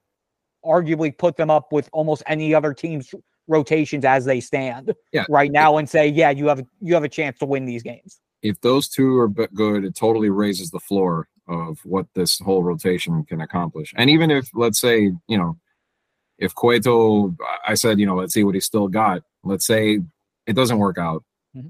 [0.65, 3.15] arguably put them up with almost any other team's
[3.49, 5.25] rotations as they stand yeah.
[5.29, 8.21] right now and say, yeah, you have you have a chance to win these games.
[8.43, 13.25] If those two are good, it totally raises the floor of what this whole rotation
[13.25, 13.93] can accomplish.
[13.97, 15.59] And even if, let's say, you know,
[16.39, 17.35] if Cueto,
[17.67, 19.23] I said, you know, let's see what he still got.
[19.43, 20.01] Let's say
[20.47, 21.25] it doesn't work out.
[21.57, 21.69] Mm-hmm.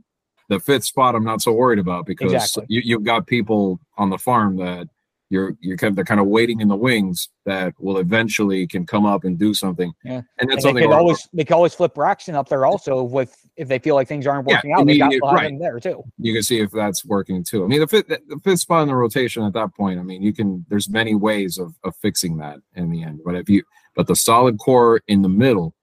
[0.48, 2.66] The fifth spot, I'm not so worried about because exactly.
[2.68, 4.88] you, you've got people on the farm that
[5.30, 8.86] you're you're kind of they're kind of waiting in the wings that will eventually can
[8.86, 9.92] come up and do something.
[10.04, 13.02] Yeah, and that's and they can always they can always flip Braxton up there also
[13.02, 14.86] with if they feel like things aren't working yeah, out.
[14.86, 15.50] They got right.
[15.50, 16.02] him there too.
[16.18, 17.64] You can see if that's working too.
[17.64, 20.00] I mean, the fifth the fifth spot in the rotation at that point.
[20.00, 23.20] I mean, you can there's many ways of of fixing that in the end.
[23.24, 23.64] But if you
[23.94, 25.74] but the solid core in the middle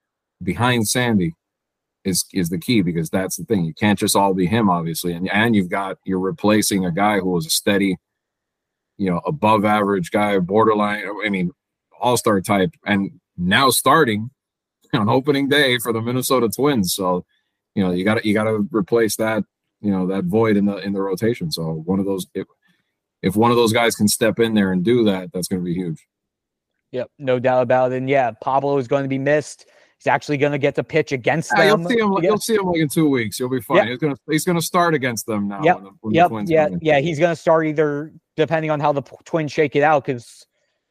[0.42, 1.34] behind Sandy
[2.04, 3.64] is is the key because that's the thing.
[3.64, 7.20] You can't just all be him, obviously, and and you've got you're replacing a guy
[7.20, 7.96] who was a steady
[8.98, 11.52] you know, above average guy, borderline, I mean,
[12.00, 14.30] all star type, and now starting
[14.92, 16.94] on opening day for the Minnesota Twins.
[16.94, 17.24] So,
[17.74, 19.44] you know, you got to you got to replace that,
[19.80, 21.50] you know, that void in the in the rotation.
[21.50, 22.46] So one of those, if,
[23.22, 25.64] if one of those guys can step in there and do that, that's going to
[25.64, 26.06] be huge.
[26.92, 27.96] Yep, no doubt about it.
[27.96, 29.66] And yeah, Pablo is going to be missed.
[29.98, 31.80] He's actually going to get to pitch against yeah, them.
[31.80, 32.12] You'll see him.
[32.12, 32.20] Yeah.
[32.22, 33.38] You'll see him like in two weeks.
[33.38, 33.78] He'll be fine.
[33.78, 33.88] Yep.
[33.88, 35.62] He's gonna he's gonna start against them now.
[35.62, 35.76] Yep.
[36.00, 36.70] When the, when yep.
[36.70, 36.76] yeah.
[36.80, 37.00] Yeah.
[37.00, 40.46] He's going to start either depending on how the Twins shake it out because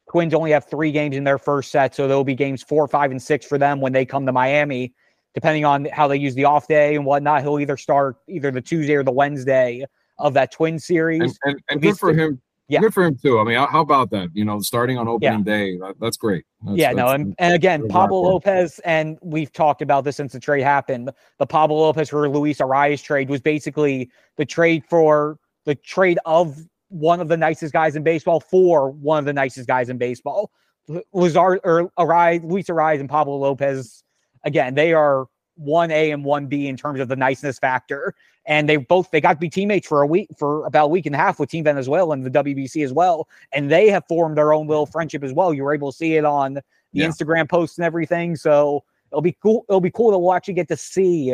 [0.10, 3.12] Twins only have three games in their first set, so there'll be games four, five,
[3.12, 4.94] and six for them when they come to Miami.
[5.34, 8.62] Depending on how they use the off day and whatnot, he'll either start either the
[8.62, 9.86] Tuesday or the Wednesday
[10.18, 11.22] of that Twin series.
[11.22, 12.80] And, and, and good for him yeah.
[12.80, 13.40] Good for him too.
[13.40, 14.30] I mean, how about that?
[14.34, 15.58] You know, starting on opening yeah.
[15.58, 16.46] day, that, that's great.
[16.64, 20.40] That's, yeah, no, and, and again, Pablo Lopez, and we've talked about this since the
[20.40, 21.12] trade happened.
[21.38, 26.58] The Pablo Lopez for Luis Arraez trade was basically the trade for the trade of
[26.90, 30.52] one of the nicest guys in baseball for one of the nicest guys in baseball.
[31.14, 34.04] Lazar or Arraez, Luis Arraez, and Pablo Lopez.
[34.44, 38.14] Again, they are one A and one B in terms of the niceness factor.
[38.46, 41.08] And they both they got to be teammates for a week for about a week
[41.08, 43.28] and a half with Team Venezuela and the WBC as well.
[43.52, 45.54] And they have formed their own little friendship as well.
[45.54, 47.08] You were able to see it on the yeah.
[47.08, 48.36] Instagram posts and everything.
[48.36, 49.66] So it'll be cool.
[49.68, 51.34] It'll be cool that we'll actually get to see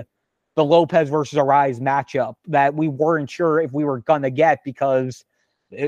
[0.55, 5.23] the Lopez versus Arraez matchup that we weren't sure if we were gonna get because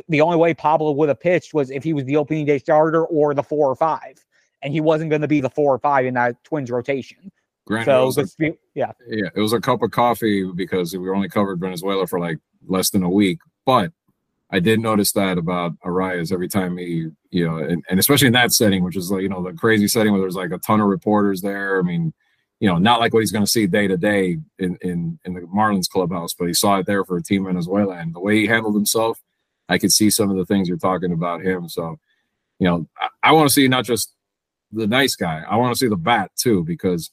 [0.07, 3.05] the only way Pablo would have pitched was if he was the opening day starter
[3.05, 4.23] or the four or five,
[4.61, 7.31] and he wasn't going to be the four or five in that Twins rotation.
[7.65, 11.59] Granted, so a, yeah, yeah, it was a cup of coffee because we only covered
[11.59, 13.39] Venezuela for like less than a week.
[13.65, 13.91] But
[14.51, 18.33] I did notice that about Arraez every time he, you know, and, and especially in
[18.33, 20.81] that setting, which is like you know the crazy setting where there's like a ton
[20.81, 21.79] of reporters there.
[21.79, 22.13] I mean,
[22.59, 25.33] you know, not like what he's going to see day to day in in in
[25.33, 28.41] the Marlins clubhouse, but he saw it there for a Team Venezuela, and the way
[28.41, 29.21] he handled himself,
[29.69, 31.69] I could see some of the things you're talking about him.
[31.69, 31.97] So,
[32.59, 34.13] you know, I, I want to see not just
[34.71, 37.11] the nice guy, I want to see the bat too, because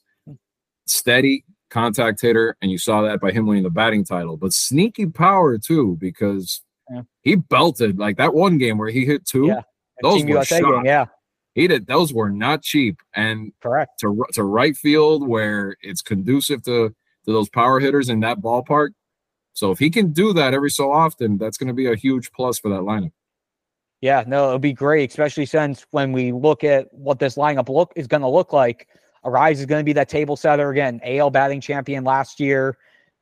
[0.87, 5.07] steady contact hitter, and you saw that by him winning the batting title, but sneaky
[5.07, 7.03] power too, because yeah.
[7.23, 9.47] he belted like that one game where he hit two.
[9.47, 9.63] Yeah.
[10.03, 11.07] Those were game, yeah.
[11.55, 11.87] He did.
[11.87, 16.89] Those were not cheap, and correct to to right field where it's conducive to
[17.27, 18.91] to those power hitters in that ballpark.
[19.61, 22.33] So if he can do that every so often, that's going to be a huge
[22.33, 23.13] plus for that lineup.
[24.01, 27.93] Yeah, no, it'll be great, especially since when we look at what this lineup look
[27.95, 28.89] is going to look like.
[29.23, 32.79] Arraez is going to be that table setter again, AL batting champion last year.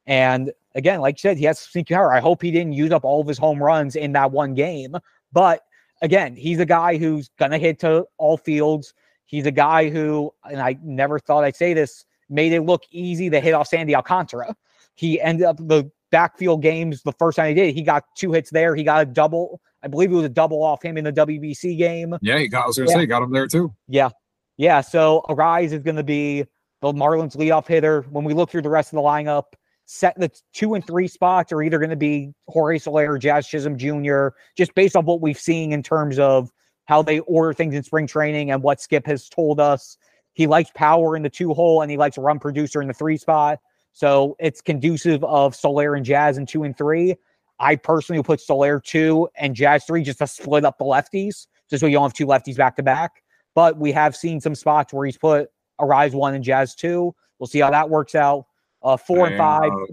[0.06, 2.12] And again, like you said, he has sneaky power.
[2.12, 4.94] I hope he didn't use up all of his home runs in that one game.
[5.32, 5.64] But
[6.02, 8.94] again, he's a guy who's going to hit to all fields.
[9.26, 13.28] He's a guy who, and I never thought I'd say this, made it look easy
[13.28, 14.54] to hit off Sandy Alcantara.
[14.94, 17.74] He ended up the backfield games the first time he did.
[17.74, 18.74] He got two hits there.
[18.74, 19.60] He got a double.
[19.82, 22.14] I believe it was a double off him in the WBC game.
[22.20, 22.64] Yeah, he got.
[22.64, 22.96] I was gonna yeah.
[22.96, 23.74] say, got him there too.
[23.86, 24.10] Yeah,
[24.58, 26.44] yeah, so Arraez is going to be
[26.82, 28.02] the Marlins leadoff hitter.
[28.10, 29.44] When we look through the rest of the lineup,
[29.86, 33.78] set the two and three spots are either going to be Jorge Soler, Jazz Chisholm
[33.78, 36.50] Jr., just based on what we've seen in terms of
[36.86, 39.96] how they order things in spring training and what Skip has told us.
[40.34, 42.94] He likes power in the two hole and he likes a run producer in the
[42.94, 43.60] three spot.
[43.98, 47.16] So it's conducive of Soler and Jazz in two and three.
[47.58, 51.48] I personally would put Soler two and Jazz three just to split up the lefties,
[51.68, 53.24] just so you don't have two lefties back to back.
[53.56, 55.48] But we have seen some spots where he's put
[55.80, 57.12] Arraez one and Jazz two.
[57.40, 58.46] We'll see how that works out.
[58.84, 59.72] Uh, four and five.
[59.72, 59.86] Uh,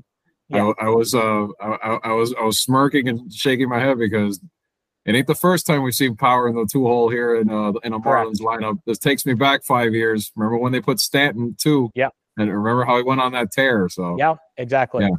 [0.49, 0.71] yeah.
[0.79, 4.39] I, I, was uh I, I, was I was smirking and shaking my head because
[5.03, 7.71] it ain't the first time we've seen power in the two hole here in uh
[7.83, 8.77] in a Marlins lineup.
[8.85, 10.31] This takes me back five years.
[10.35, 11.89] Remember when they put Stanton two?
[11.95, 12.09] Yeah.
[12.37, 13.87] And remember how he went on that tear.
[13.89, 15.03] So yeah, exactly.
[15.03, 15.15] Yeah.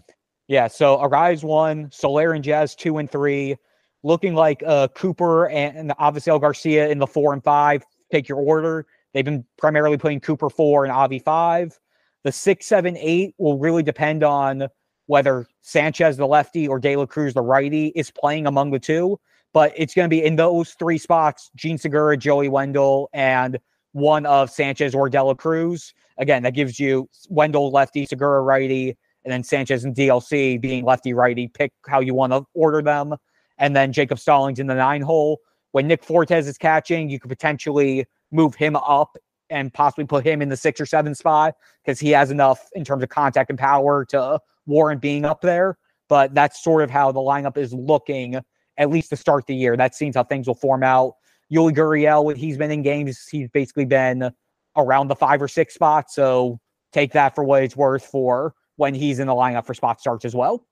[0.49, 3.57] yeah so Arraez one, Soler and Jazz two and three,
[4.03, 7.85] looking like uh Cooper and, and Avisail Garcia in the four and five.
[8.11, 8.87] Take your order.
[9.13, 11.79] They've been primarily putting Cooper four and Avi five.
[12.25, 14.69] The six, seven, eight will really depend on
[15.07, 19.19] whether Sanchez, the lefty, or De La Cruz, the righty, is playing among the two.
[19.53, 23.59] But it's going to be in those three spots Jean Segura, Joey Wendle, and
[23.93, 25.95] one of Sanchez or De La Cruz.
[26.19, 31.13] Again, that gives you Wendle lefty, Segura righty, and then Sanchez and DLC being lefty
[31.13, 31.49] righty.
[31.49, 33.15] Pick how you want to order them.
[33.59, 35.41] And then Jacob Stallings in the nine hole.
[35.73, 39.17] When Nick Fortes is catching, you could potentially move him up
[39.51, 42.85] and possibly put him in the six or seven spot because he has enough in
[42.85, 45.77] terms of contact and power to warrant being up there.
[46.09, 48.41] But that's sort of how the lineup is looking,
[48.79, 49.77] at least to start the year.
[49.77, 51.15] That seems how things will form out.
[51.53, 54.31] Yuli Gurriel, he's been in games, he's basically been
[54.77, 56.15] around the five or six spots.
[56.15, 56.61] So
[56.93, 60.25] take that for what it's worth for when he's in the lineup for spot starts
[60.25, 60.67] as well.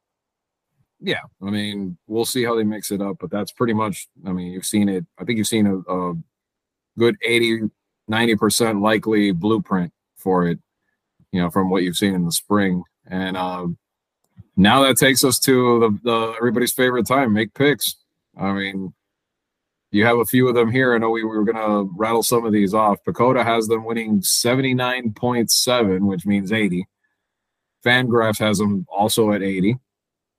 [1.00, 4.08] Yeah, I mean, we'll see how they mix it up, but that's pretty much.
[4.26, 5.04] I mean, you've seen it.
[5.18, 6.14] I think you've seen a, a
[6.98, 7.70] good 80,
[8.08, 10.58] 90 percent likely blueprint for it.
[11.32, 13.76] You know, from what you've seen in the spring, and um,
[14.56, 17.96] now that takes us to the, the everybody's favorite time make picks
[18.38, 18.92] i mean
[19.94, 20.94] you have a few of them here.
[20.94, 23.02] I know we, we were going to rattle some of these off.
[23.04, 26.86] PECOTA has them winning 79.7 which means 80
[27.84, 29.76] fangraphs has them also at 80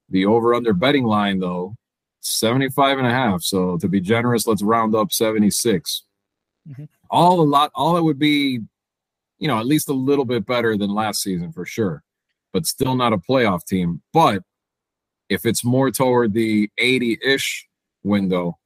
[0.10, 1.76] the over under betting line though
[2.22, 3.44] 75 and a half.
[3.44, 6.04] So to be generous let's round up 76
[6.68, 6.86] mm-hmm.
[7.10, 8.62] all a lot all that would be
[9.38, 12.04] you know at least a little bit better than last season for sure
[12.56, 14.02] but still not a playoff team.
[14.14, 14.42] But
[15.28, 17.68] if it's more toward the 80 ish
[18.02, 18.58] window,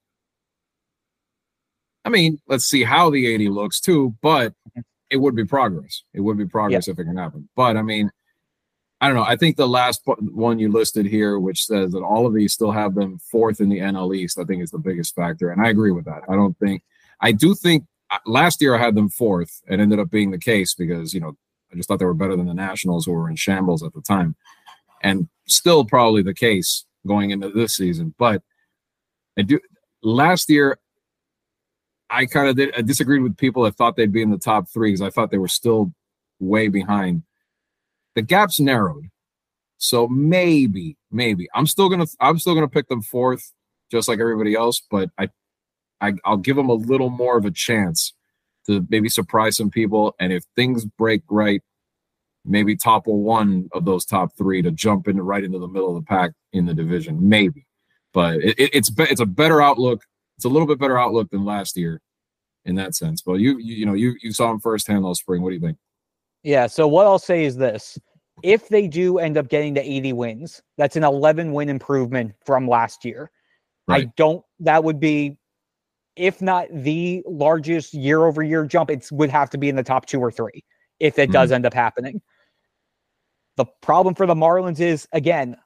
[2.10, 4.56] I mean, let's see how the 80 looks too, but
[5.12, 6.02] it would be progress.
[6.12, 6.94] It would be progress yeah.
[6.94, 7.48] if it can happen.
[7.56, 8.10] But I mean,
[9.00, 9.24] I don't know.
[9.24, 12.72] I think the last one you listed here, which says that all of these still
[12.72, 15.52] have them fourth in the NL East, I think is the biggest factor.
[15.52, 16.24] And I agree with that.
[16.28, 16.82] I don't think,
[17.22, 20.40] I do think uh, last year I had them fourth and ended up being the
[20.40, 21.38] case because, you know,
[21.72, 24.02] I just thought they were better than the Nationals, who were in shambles at the
[24.02, 24.36] time,
[25.04, 28.16] and still probably the case going into this season.
[28.18, 28.42] But
[29.38, 29.60] I do
[30.02, 30.80] last year.
[32.10, 32.74] I kind of did.
[32.76, 35.32] I disagreed with people that thought they'd be in the top three because I thought
[35.32, 35.94] they were still
[36.40, 37.24] way behind.
[38.16, 39.10] The gap's narrowed,
[39.78, 42.08] so maybe, maybe I'm still gonna.
[42.20, 43.54] I'm still gonna pick them fourth,
[43.92, 44.82] just like everybody else.
[44.90, 45.30] But I,
[46.02, 48.14] I I'll give them a little more of a chance
[48.66, 50.16] to maybe surprise some people.
[50.20, 51.62] And if things break right,
[52.46, 56.04] maybe topple one of those top three to jump into right into the middle of
[56.04, 57.66] the pack in the division, maybe.
[58.14, 60.04] But it, it, it's be, it's a better outlook.
[60.40, 62.00] It's a little bit better outlook than last year
[62.64, 63.22] in that sense.
[63.22, 65.42] But you you, you know you you saw him firsthand last spring.
[65.42, 65.78] What do you think?
[66.44, 66.68] Yeah.
[66.68, 68.00] So what I'll say is this:
[68.42, 72.70] if they do end up getting to 80 wins, that's an 11 win improvement from
[72.70, 73.32] last year.
[73.86, 74.08] Right.
[74.08, 74.42] I don't.
[74.62, 75.38] That would be
[76.16, 79.84] if not the largest year over year jump, it would have to be in the
[79.84, 80.64] top two or three
[81.02, 81.34] if it mm-hmm.
[81.34, 82.22] does end up happening.
[83.58, 85.58] The problem for the Marlins is, again,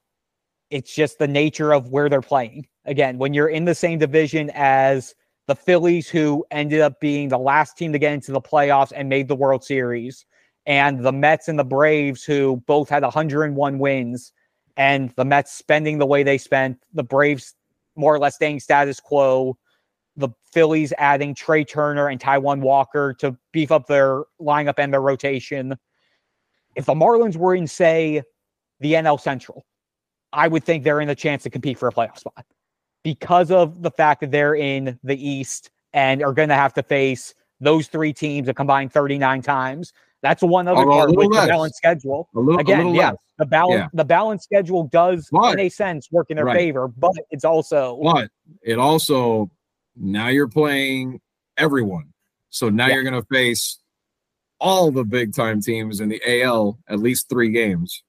[0.71, 2.65] it's just the nature of where they're playing.
[2.85, 5.15] Again, when you're in the same division as
[5.47, 9.09] the Phillies, who ended up being the last team to get into the playoffs and
[9.09, 10.25] made the World Series,
[10.65, 14.33] and the Mets and the Braves, who both had 101 wins,
[14.77, 17.55] and the Mets spending the way they spent, the Braves
[17.95, 19.57] more or less staying status quo,
[20.15, 25.01] the Phillies adding Trea Turner and Taijuan Walker to beef up their lineup and their
[25.01, 25.75] rotation.
[26.75, 28.23] If the Marlins were in, say,
[28.79, 29.65] the NL Central,
[30.31, 32.45] I would think they're in a chance to compete for a playoff spot
[33.03, 36.83] because of the fact that they're in the East and are going to have to
[36.83, 39.93] face those three teams a combined 39 times.
[40.21, 41.43] That's one other part with less.
[41.43, 42.29] the balanced schedule.
[42.33, 43.17] Little, Again, yeah, less.
[43.37, 43.87] the balance yeah.
[43.93, 46.57] the balance schedule does but, in a sense work in their right.
[46.57, 48.29] favor, but it's also but
[48.61, 49.51] it also
[49.97, 51.19] now you're playing
[51.57, 52.13] everyone.
[52.49, 52.93] So now yeah.
[52.93, 53.79] you're going to face
[54.59, 58.01] all the big time teams in the AL at least three games.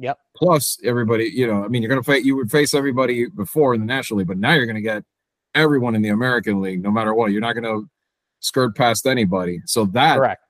[0.00, 0.18] Yep.
[0.34, 3.74] Plus everybody, you know, I mean, you're going to fight, you would face everybody before
[3.74, 5.04] in the National League, but now you're going to get
[5.54, 7.32] everyone in the American League, no matter what.
[7.32, 7.88] You're not going to
[8.40, 9.60] skirt past anybody.
[9.66, 10.42] So that, Correct.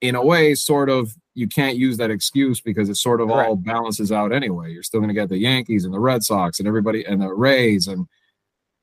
[0.00, 3.48] in a way, sort of you can't use that excuse because it sort of Correct.
[3.48, 4.72] all balances out anyway.
[4.72, 7.32] You're still going to get the Yankees and the Red Sox and everybody and the
[7.32, 8.06] Rays and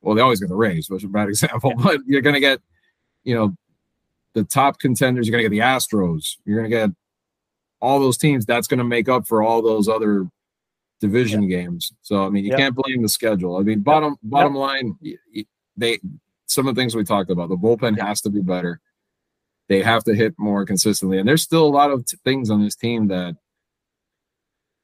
[0.00, 2.40] well, they always get the Rays, which is a bad example, but you're going to
[2.40, 2.60] get,
[3.24, 3.54] you know,
[4.34, 5.26] the top contenders.
[5.26, 6.36] You're going to get the Astros.
[6.44, 6.90] You're going to get
[7.84, 8.46] all those teams.
[8.46, 10.26] That's going to make up for all those other
[11.00, 11.92] division games.
[12.02, 12.58] So I mean, you Yep.
[12.58, 13.56] can't blame the schedule.
[13.56, 14.96] I mean, bottom bottom line,
[15.76, 16.00] they
[16.46, 17.48] some of the things we talked about.
[17.48, 18.80] The bullpen has to be better.
[19.68, 22.62] They have to hit more consistently, and there's still a lot of t- things on
[22.62, 23.34] this team that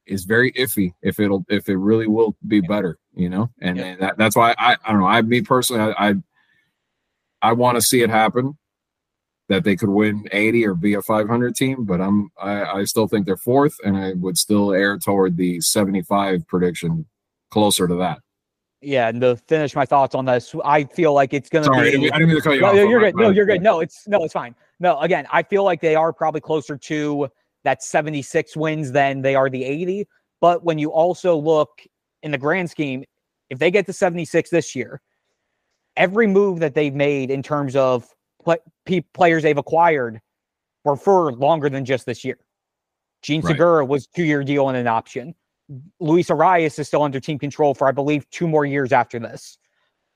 [0.07, 3.51] is very iffy if it'll if it really will be better, you know.
[3.61, 3.87] And, Yep.
[3.87, 5.07] and that, that's why I I don't know.
[5.07, 6.15] I me personally, I I,
[7.43, 8.57] I want to see it happen
[9.51, 13.09] that they could win 80 or be a 500 team, but I'm I, I still
[13.09, 17.05] think they're fourth, and I would still err toward the 75 prediction,
[17.51, 18.21] closer to that.
[18.81, 21.77] Yeah, and to finish my thoughts on this, I feel like it's going to be.
[21.77, 22.75] I didn't mean to cut you no, off.
[22.77, 23.17] You're good.
[23.17, 23.61] No, you're good.
[23.61, 24.55] No, it's no, it's fine.
[24.79, 27.29] No, again, I feel like they are probably closer to
[27.65, 30.07] that 76 wins than they are the 80.
[30.41, 31.83] But when you also look
[32.23, 33.05] in the grand scheme,
[33.51, 35.03] if they get to 76 this year,
[35.97, 38.09] every move that they've made in terms of
[38.43, 40.21] pla pe- players they've acquired
[40.85, 42.39] were for longer than just this year.
[43.23, 43.53] Jean Right.
[43.53, 45.35] Segura was two year deal and an option.
[46.01, 49.59] Luis Arraez is still under team control for, I believe, two more years after this.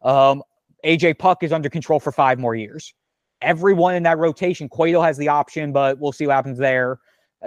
[0.02, 0.42] Um,
[0.84, 2.92] AJ Puk is under control for five more years.
[3.40, 6.98] Everyone in that rotation, Cueto has the option, but we'll see what happens there.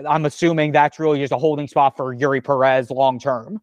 [0.08, 3.62] I'm assuming that's really just a holding spot for Eury Perez long term.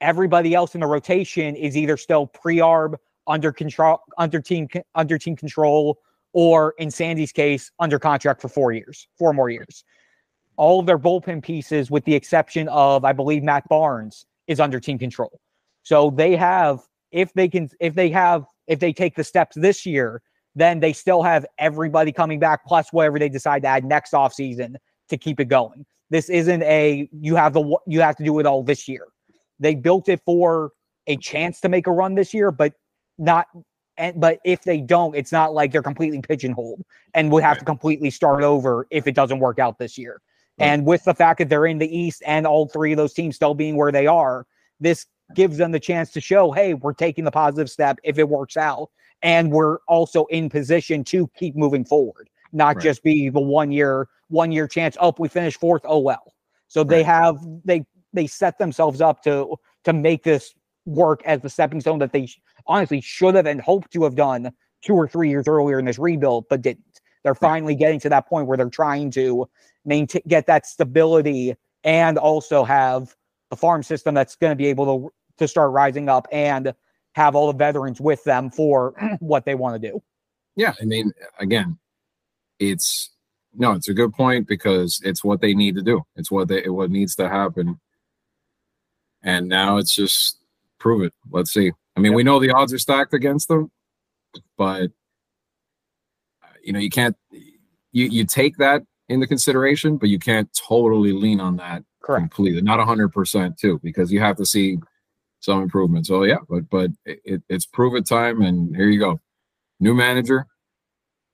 [0.00, 2.94] Everybody else in the rotation is either still pre-arb
[3.26, 5.98] under control, under team, under team control,
[6.34, 9.84] or in Sandy's case, under contract for four years, four more years.
[10.56, 14.78] All of their bullpen pieces, with the exception of, I believe, Matt Barnes, is under
[14.78, 15.40] team control.
[15.84, 16.80] So they have,
[17.12, 20.22] if they can, if they have, if they take the steps this year,
[20.56, 24.74] then they still have everybody coming back, plus whatever they decide to add next offseason
[25.08, 25.86] to keep it going.
[26.10, 29.06] This isn't a you have the you have to do it all this year.
[29.60, 30.72] They built it for
[31.06, 32.72] a chance to make a run this year, but
[33.18, 33.46] not
[33.96, 36.82] and but if they don't, it's not like they're completely pigeonholed
[37.14, 40.20] and would have to completely start over if it doesn't work out this year.
[40.58, 40.66] Right.
[40.66, 43.36] And with the fact that they're in the East and all three of those teams
[43.36, 44.46] still being where they are,
[44.80, 48.28] this gives them the chance to show, hey, we're taking the positive step if it
[48.28, 48.90] works out.
[49.22, 52.82] And we're also in position to keep moving forward, not Right.
[52.82, 54.96] just be the one year, one year chance.
[55.00, 55.82] Oh, we finished fourth.
[55.84, 56.34] Oh well.
[56.68, 60.54] So they have they they set themselves up to to make this
[60.86, 62.28] work as the stepping stone that they
[62.66, 65.98] honestly should have and hoped to have done two or three years earlier in this
[65.98, 67.00] rebuild, but didn't.
[67.22, 69.48] They're finally getting to that point where they're trying to
[69.84, 73.14] maintain get that stability and also have
[73.50, 76.74] a farm system that's going to be able to to start rising up and
[77.14, 80.02] have all the veterans with them for what they want to do.
[80.56, 81.78] Yeah, I mean, again,
[82.58, 83.10] it's
[83.56, 86.02] no, it's a good point because it's what they need to do.
[86.16, 87.80] It's what they what needs to happen.
[89.22, 90.43] And now it's just
[90.84, 91.14] prove it.
[91.30, 91.72] Let's see.
[91.96, 92.16] I mean, Yep.
[92.16, 93.70] we know the odds are stacked against them,
[94.58, 94.90] but
[96.42, 101.12] uh, you know, you can't you you take that into consideration, but you can't totally
[101.12, 102.20] lean on that Correct.
[102.20, 102.60] completely.
[102.60, 104.76] Not hundred percent too, because you have to see
[105.40, 106.06] some improvement.
[106.06, 109.20] So yeah, but but it, it, it's prove it time, and here you go,
[109.80, 110.46] new manager,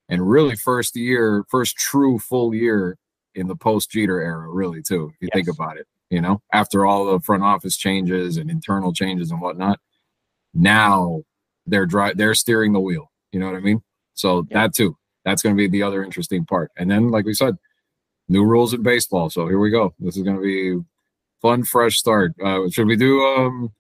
[0.09, 2.97] and really first year, first true full year
[3.35, 5.11] in the post Jeter era, really too.
[5.15, 8.93] If you think about it, you know, after all the front office changes and internal
[8.93, 9.79] changes and whatnot,
[10.55, 11.23] now
[11.67, 13.11] they're dry, they're steering the wheel.
[13.33, 13.83] You know what I mean?
[14.15, 14.63] So Yeah.
[14.63, 16.71] that too, that's going to be the other interesting part.
[16.77, 17.57] And then, like we said,
[18.29, 19.31] new rules in baseball.
[19.31, 19.95] So here we go.
[20.01, 20.81] This is going to be
[21.43, 22.33] fun, fresh start.
[22.43, 23.21] Uh, should we do?
[23.23, 23.73] um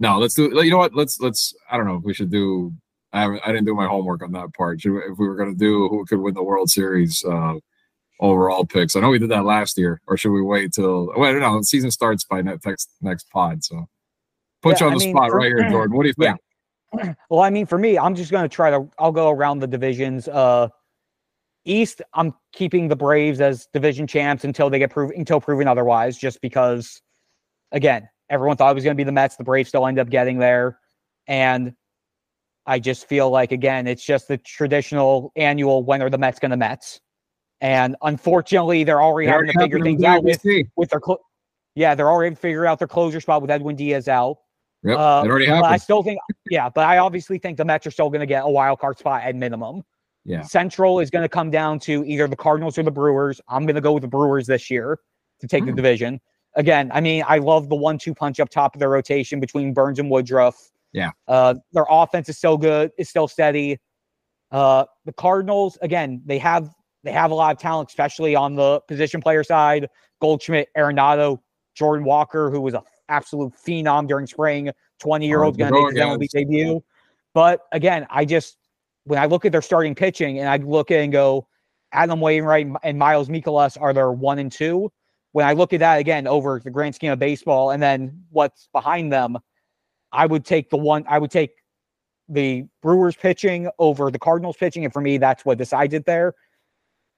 [0.00, 0.44] No, let's do.
[0.64, 0.94] You know what?
[0.94, 1.54] Let's let's.
[1.70, 2.72] I don't know if we should do.
[3.12, 4.80] I I didn't do my homework on that part.
[4.84, 7.54] We, if we were going to do who could win the World Series uh,
[8.20, 10.00] overall picks, I know we did that last year.
[10.06, 11.12] Or should we wait till?
[11.16, 11.58] Well, I don't know.
[11.58, 13.64] The season starts by next next, pod.
[13.64, 13.88] So
[14.62, 15.96] put Yeah, you on I the mean, spot for- right here, Jordan.
[15.96, 16.30] What do you Yeah.
[16.32, 17.16] think?
[17.30, 18.88] Well, I mean, for me, I'm just going to try to.
[18.98, 20.26] I'll go around the divisions.
[20.26, 20.68] Uh,
[21.66, 26.16] East, I'm keeping the Braves as division champs until they get proven until proven otherwise.
[26.16, 27.02] Just because,
[27.72, 29.36] again, everyone thought it was going to be the Mets.
[29.36, 30.78] The Braves still end up getting there,
[31.26, 31.74] and
[32.64, 36.52] I just feel like again, it's just the traditional annual when are the Mets going
[36.52, 37.00] to Mets,
[37.60, 40.42] and unfortunately, they're already It having to figure things out with
[40.76, 41.00] with their.
[41.00, 41.18] Clo-
[41.74, 44.38] yeah, they're already figuring out their closure spot with Edwin Diaz out.
[44.84, 46.18] Yep, Uh, already But I still think,
[46.50, 48.98] yeah, but I obviously think the Mets are still going to get a wild card
[48.98, 49.82] spot at minimum.
[50.24, 50.42] Yeah.
[50.42, 53.40] Central is going to come down to either the Cardinals or the Brewers.
[53.48, 54.98] I'm going to go with the Brewers this year
[55.40, 55.76] to take the Hmm.
[55.76, 56.20] division.
[56.54, 59.98] Again, I mean, I love the one-two punch up top of their rotation between Burnes
[59.98, 60.70] and Woodruff.
[60.92, 61.10] Yeah.
[61.28, 63.78] Uh, their offense is so good, it's still steady.
[64.50, 66.70] Uh, the Cardinals, again, they have
[67.04, 69.88] they have a lot of talent, especially on the position player side.
[70.20, 71.38] Goldschmidt, Arenado,
[71.74, 74.70] Jordan Walker, who was an absolute phenom during spring,
[75.00, 76.82] 20 year old going to make his MLB debut.
[77.34, 78.56] But again, I just
[79.04, 81.46] when I look at their starting pitching and I look at and go,
[81.92, 84.92] Adam Wainwright and Miles Mikolas are their one and two.
[85.32, 88.68] When I look at that again over the grand scheme of baseball and then what's
[88.72, 89.38] behind them,
[90.12, 91.52] I would take the one, I would take
[92.28, 94.84] the Brewers pitching over the Cardinals pitching.
[94.84, 96.34] And for me, that's what decides it there.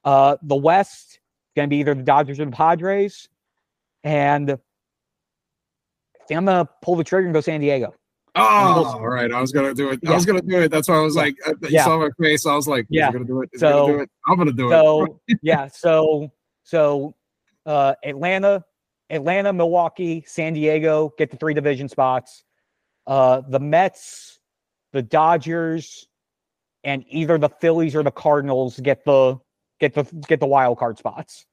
[0.05, 1.21] Uh, the West
[1.57, 3.29] going to be either the Dodgers or the Padres.
[4.05, 4.57] And I
[6.27, 7.95] think I'm going to pull the trigger and go San Diego.
[8.37, 9.33] Oh, all right.
[9.33, 10.01] I was gonna do it.
[10.03, 10.13] Yeah.
[10.13, 10.71] I was gonna do it.
[10.71, 11.85] That's why I was like, uh, you yeah.
[11.85, 12.47] saw my face.
[12.47, 13.51] I was like, yeah, gonna do it.
[13.53, 14.11] Is so gonna do it?
[14.29, 15.39] I'm gonna do so, it.
[15.43, 15.67] yeah.
[15.67, 16.31] So
[16.63, 17.15] so
[17.67, 18.65] uh Atlanta,
[19.11, 22.45] Atlanta, Milwaukee, San Diego get the three division spots.
[23.07, 24.39] Uh the Mets,
[24.93, 26.07] the Dodgers,
[26.85, 29.39] and either the Phillies or the Cardinals get the
[29.81, 31.47] get the get the wild card spots.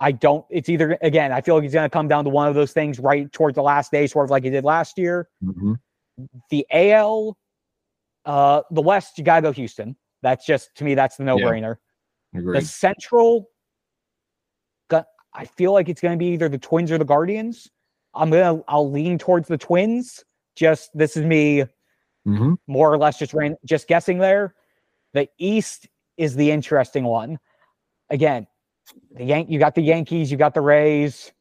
[0.00, 0.44] I don't.
[0.50, 1.32] It's either again.
[1.32, 3.54] I feel like it's going to come down to one of those things right towards
[3.54, 5.28] the last day, sort of like he did last year.
[5.44, 5.74] Mm-hmm.
[6.50, 7.36] The AL,
[8.24, 9.96] uh, the West, you gotta go Houston.
[10.22, 11.76] That's just to me, that's the no-brainer.
[12.34, 13.48] Yeah, the Central,
[15.34, 17.70] I feel like it's going to be either the Twins or the Guardians.
[18.14, 20.24] I'm gonna, I'll lean towards the Twins.
[20.56, 21.64] Just this is me,
[22.26, 22.54] mm-hmm.
[22.66, 24.54] more or less just ran, just guessing there.
[25.14, 27.38] The East is the interesting one.
[28.10, 28.46] Again,
[29.12, 31.32] the Yank, you got the Yankees, you got the Rays.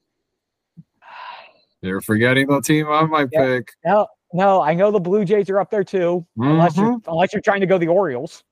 [1.82, 3.45] You're forgetting the team I might yeah.
[3.45, 3.72] pick.
[3.86, 6.51] No, no, I know the Blue Jays are up there too, mm-hmm.
[6.51, 7.09] unless you're mm-hmm.
[7.09, 8.43] unless you're trying to go the Orioles,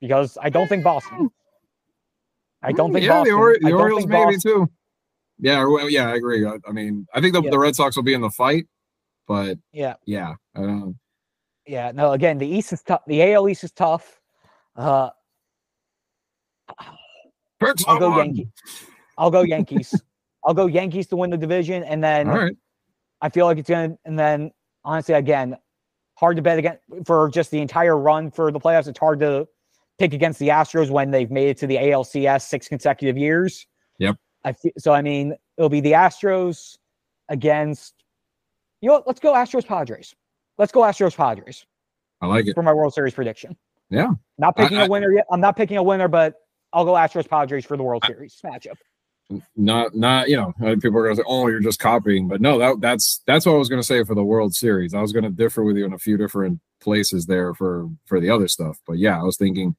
[0.00, 1.30] because I don't think Boston.
[2.62, 3.34] I don't think yeah, Boston.
[3.34, 4.40] the, or- the Orioles maybe Boston.
[4.40, 4.70] too.
[5.40, 6.44] Yeah, well, yeah, I agree.
[6.44, 7.50] I, I mean, I think the, yeah.
[7.50, 8.66] the Red Sox will be in the fight,
[9.28, 10.96] but yeah, yeah, I don't.
[11.64, 12.12] Yeah, no.
[12.12, 13.02] Again, the East is tough.
[13.06, 14.20] The AL East is tough.
[14.74, 15.10] Uh,
[17.86, 18.48] I'll go Yankees.
[19.16, 20.00] I'll go Yankees.
[20.44, 22.56] I'll go Yankees to win the division, and then right.
[23.20, 23.98] I feel like it's gonna.
[24.04, 24.50] And then
[24.84, 25.56] honestly, again,
[26.14, 28.88] hard to bet again for just the entire run for the playoffs.
[28.88, 29.48] It's hard to
[29.98, 33.66] pick against the Astros when they've made it to the ALCS six consecutive years.
[33.98, 34.16] Yep.
[34.44, 34.92] I feel, so.
[34.92, 36.78] I mean, it'll be the Astros
[37.28, 37.94] against.
[38.80, 39.06] You know, what?
[39.08, 40.14] let's go Astros Padres.
[40.56, 41.66] Let's go Astros Padres.
[42.20, 43.56] I like it for my World Series prediction.
[43.90, 44.10] Yeah.
[44.38, 45.26] Not picking I, a winner yet.
[45.30, 46.34] I'm not picking a winner, but
[46.72, 48.76] I'll go Astros Padres for the World I, Series matchup.
[49.56, 52.80] Not not you know people are gonna say oh you're just copying but no that
[52.80, 54.94] that's that's what i was gonna say for the world series.
[54.94, 58.30] I was gonna differ with you in a few different places there for for the
[58.30, 59.76] other stuff but yeah i was thinking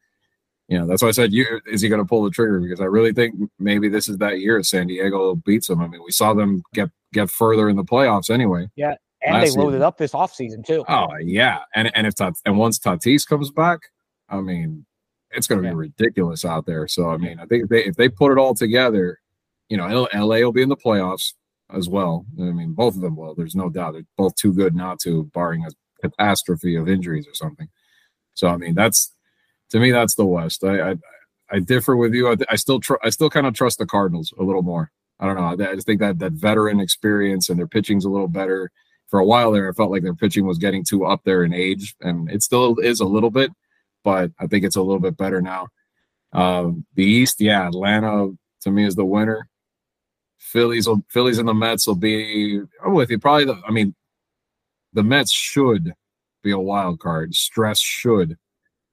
[0.68, 2.60] you know that's why i said you is he gonna pull the trigger?
[2.60, 6.04] Because i really think maybe this is that year san diego beats them i mean
[6.04, 8.70] we saw them get get further in the playoffs anyway.
[8.76, 9.82] Yeah and they loaded season.
[9.82, 10.86] up this offseason too.
[10.88, 13.80] Oh yeah and and if Tat, and once tatis comes back
[14.30, 14.86] i mean
[15.32, 17.96] it's going to be ridiculous out there so i mean i think if they if
[17.96, 19.20] they put it all together
[19.70, 21.34] you know, LA will be in the playoffs
[21.74, 22.26] as well.
[22.40, 23.36] I mean, both of them will.
[23.36, 23.94] There's no doubt.
[23.94, 25.70] They're both too good not to, barring a
[26.02, 27.70] catastrophe of injuries or something.
[28.34, 29.14] So, I mean, that's
[29.70, 30.64] to me, that's the West.
[30.64, 30.96] I I,
[31.52, 32.32] I differ with you.
[32.32, 34.92] I, I still tr- I still kind of trust the Cardinals a little more.
[35.20, 35.70] I don't know.
[35.70, 38.72] I just think that that veteran experience and their pitching's a little better.
[39.08, 41.54] For a while there, I felt like their pitching was getting too up there in
[41.54, 43.52] age, and it still is a little bit,
[44.04, 45.68] but I think it's a little bit better now.
[46.34, 48.32] Um, the East, yeah, Atlanta
[48.62, 49.48] to me is the winner.
[50.38, 53.20] Phillies will Phillies and the Mets will be I'm with you.
[53.20, 53.94] Probably the I mean
[54.94, 55.94] the Mets should
[56.44, 57.36] be a wild card.
[57.36, 58.38] Stress should.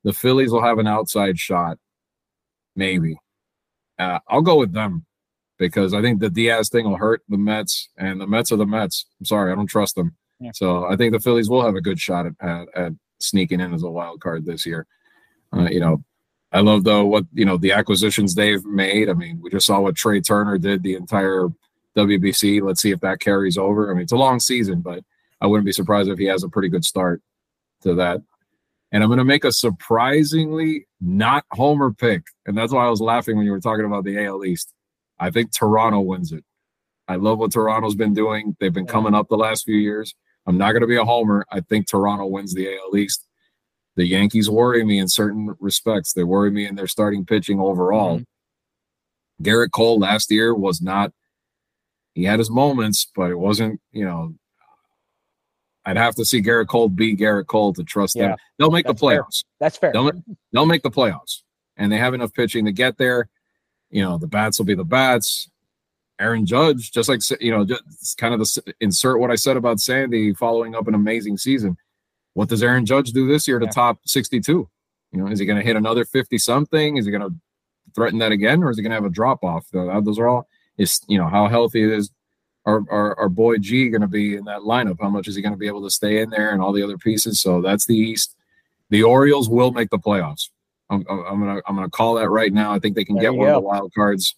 [0.04, 1.78] The Phillies will have an outside shot.
[2.74, 3.18] Maybe.
[3.98, 5.06] Uh, I'll go with them
[5.58, 8.66] because I think the Diaz thing will hurt the Mets, and the Mets are the
[8.66, 9.06] Mets.
[9.18, 10.14] I'm sorry, I don't trust them.
[10.38, 10.50] Yeah.
[10.52, 13.72] So I think the Phillies will have a good shot at, at, at sneaking in
[13.72, 14.86] as a wild card this year.
[15.56, 16.02] Uh, you know,
[16.52, 19.08] I love though what you know the acquisitions they've made.
[19.08, 21.48] I mean, we just saw what Trea Turner did the entire
[21.96, 22.62] WBC.
[22.62, 23.90] Let's see if that carries over.
[23.90, 25.02] I mean, it's a long season, but
[25.40, 27.22] I wouldn't be surprised if he has a pretty good start
[27.82, 28.20] to that.
[28.92, 33.00] And I'm going to make a surprisingly not homer pick, and that's why I was
[33.00, 34.72] laughing when you were talking about the AL East.
[35.18, 36.44] I think Toronto wins it.
[37.08, 38.56] I love what Toronto's been doing.
[38.60, 40.14] They've been coming up the last few years.
[40.46, 41.44] I'm not going to be a homer.
[41.50, 43.25] I think Toronto wins the AL East
[43.96, 46.12] the Yankees worry me in certain respects.
[46.12, 48.18] They worry me in their starting pitching overall.
[48.18, 49.44] Mm-hmm.
[49.44, 51.12] Gerrit Cole last year was not,
[52.14, 54.34] he had his moments, but it wasn't, you know,
[55.84, 58.36] I'd have to see Gerrit Cole be Gerrit Cole to trust yeah, them.
[58.58, 59.44] They'll make the playoffs.
[59.44, 59.60] Fair.
[59.60, 59.92] That's fair.
[59.92, 60.10] They'll,
[60.52, 61.42] they'll make the playoffs.
[61.76, 63.28] And they have enough pitching to get there.
[63.90, 65.50] You know, the bats will be the bats.
[66.18, 69.80] Aaron Judge, just like, you know, just kind of the, insert what I said about
[69.80, 71.76] Sandy following up an amazing season
[72.36, 73.70] what does Aaron Judge do this year to Yeah.
[73.70, 74.68] top 62?
[75.12, 76.98] You know, is he going to hit another 50 something?
[76.98, 77.34] Is he going to
[77.94, 79.66] threaten that again, or is he going to have a drop off?
[79.74, 82.10] Uh, those are all is you know how healthy is
[82.66, 84.98] our, our our boy G going to be in that lineup?
[85.00, 86.82] How much is he going to be able to stay in there and all the
[86.82, 87.40] other pieces?
[87.40, 88.36] So that's the East.
[88.90, 90.50] The Orioles will make the playoffs.
[90.90, 92.72] I'm, I'm gonna I'm gonna call that right now.
[92.72, 94.36] I think they can There get one of the wild cards.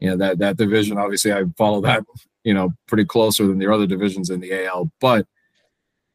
[0.00, 0.98] You know that that division.
[0.98, 2.02] Obviously, I follow that
[2.42, 5.26] you know pretty closer than the other divisions in the AL, but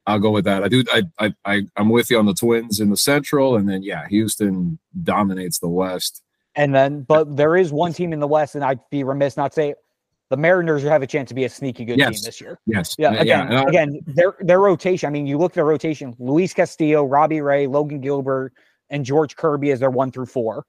[0.08, 0.64] I'll go with that.
[0.64, 0.84] I do.
[0.92, 4.08] I I, I I'm with you on the Twins in the Central, and then yeah,
[4.08, 6.24] Houston dominates the West.
[6.56, 9.52] And then, but there is one team in the West, and I'd be remiss not
[9.52, 9.74] to say
[10.30, 12.22] the Mariners have a chance to be a sneaky good Yes.
[12.22, 12.60] team this year.
[12.66, 15.08] Yes, Yeah, again, and I- again, their their rotation.
[15.08, 18.54] I mean, you look at their rotation: Luis Castillo, Robbie Ray, Logan Gilbert,
[18.90, 20.66] and George Kirby as their one through four.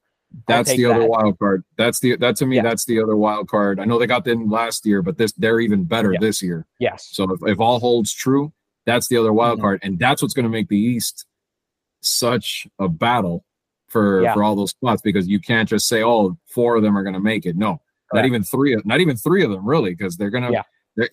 [0.47, 1.09] That's the other that.
[1.09, 1.65] wild card.
[1.77, 2.57] That's the that to me.
[2.57, 2.63] Yeah.
[2.63, 3.81] That's the other wild card.
[3.81, 6.19] I know they got them last year, but this they're even better Yeah.
[6.21, 6.67] this year.
[6.79, 7.09] Yes.
[7.11, 8.53] So if, if all holds true,
[8.91, 9.63] that's the other wild Mhm.
[9.63, 11.27] card, and that's what's going to make the East
[12.01, 13.45] such a battle
[13.89, 14.35] for Yeah.
[14.35, 17.15] for all those spots because you can't just say, "Oh, four of them are going
[17.15, 17.81] to make it." No,
[18.13, 18.73] not even three.
[18.75, 20.53] of- Not even three of them really, because they're going to.
[20.53, 20.63] Yeah.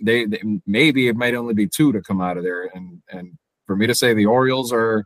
[0.02, 3.38] They, they maybe it might only be two to come out of there, and and
[3.66, 5.06] for me to say the Orioles are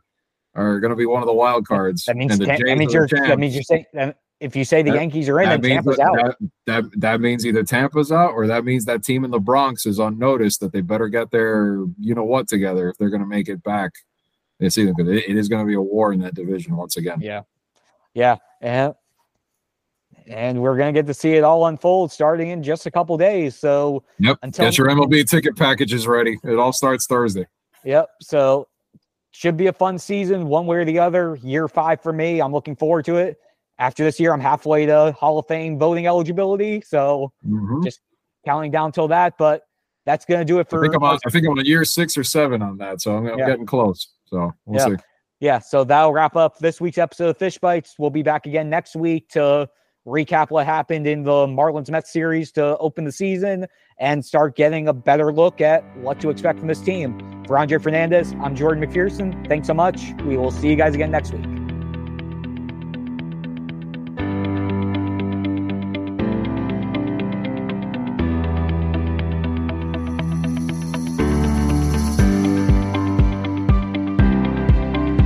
[0.54, 2.78] are going to be one of the wild cards, That means and the Tam- that
[2.78, 5.48] means you're that means you're saying that if you say the That- Yankees are in,
[5.48, 6.36] then that means Tampa's that, out.
[6.66, 9.86] that, that that means either Tampa's out or that means that team in the Bronx
[9.86, 13.22] is on notice that they better get their you know what together if they're going
[13.22, 13.92] to make it back
[14.58, 16.96] this season because it, it is going to be a war in that division once
[16.96, 17.20] again.
[17.20, 17.42] Yeah.
[18.14, 18.36] Yeah.
[18.60, 18.94] And
[20.28, 23.56] and we're gonna get to see it all unfold starting in just a couple days.
[23.56, 24.38] So Yep.
[24.42, 26.38] Until- Get your MLB ticket packages ready.
[26.44, 27.46] It all starts Thursday.
[27.84, 28.08] Yep.
[28.20, 28.68] So
[29.32, 31.36] should be a fun season, one way or the other.
[31.42, 32.40] Year five for me.
[32.40, 33.38] I'm looking forward to it.
[33.82, 36.80] After this year, I'm halfway to Hall of Fame voting eligibility.
[36.82, 37.82] So Mhm.
[37.82, 38.00] Just
[38.46, 39.34] counting down till that.
[39.38, 39.62] But
[40.06, 41.18] that's gonna do it I for think I'm on.
[41.26, 43.46] I think I'm on year six or seven on that, so I'm, I'm Yeah.
[43.46, 44.08] getting close.
[44.26, 44.96] So we'll Yeah.
[44.96, 45.02] see.
[45.40, 45.58] yeah.
[45.58, 47.94] So that'll wrap up this week's episode of Fish Bytes.
[47.98, 49.68] We'll be back again next week to
[50.06, 53.66] recap what happened in the Marlins Mets series to open the season
[53.98, 57.18] and start getting a better look at what to expect from this team.
[57.48, 59.46] For Andre Fernandez, I'm Jordan McPherson.
[59.48, 60.12] Thanks so much.
[60.24, 61.61] We will see you guys again next week.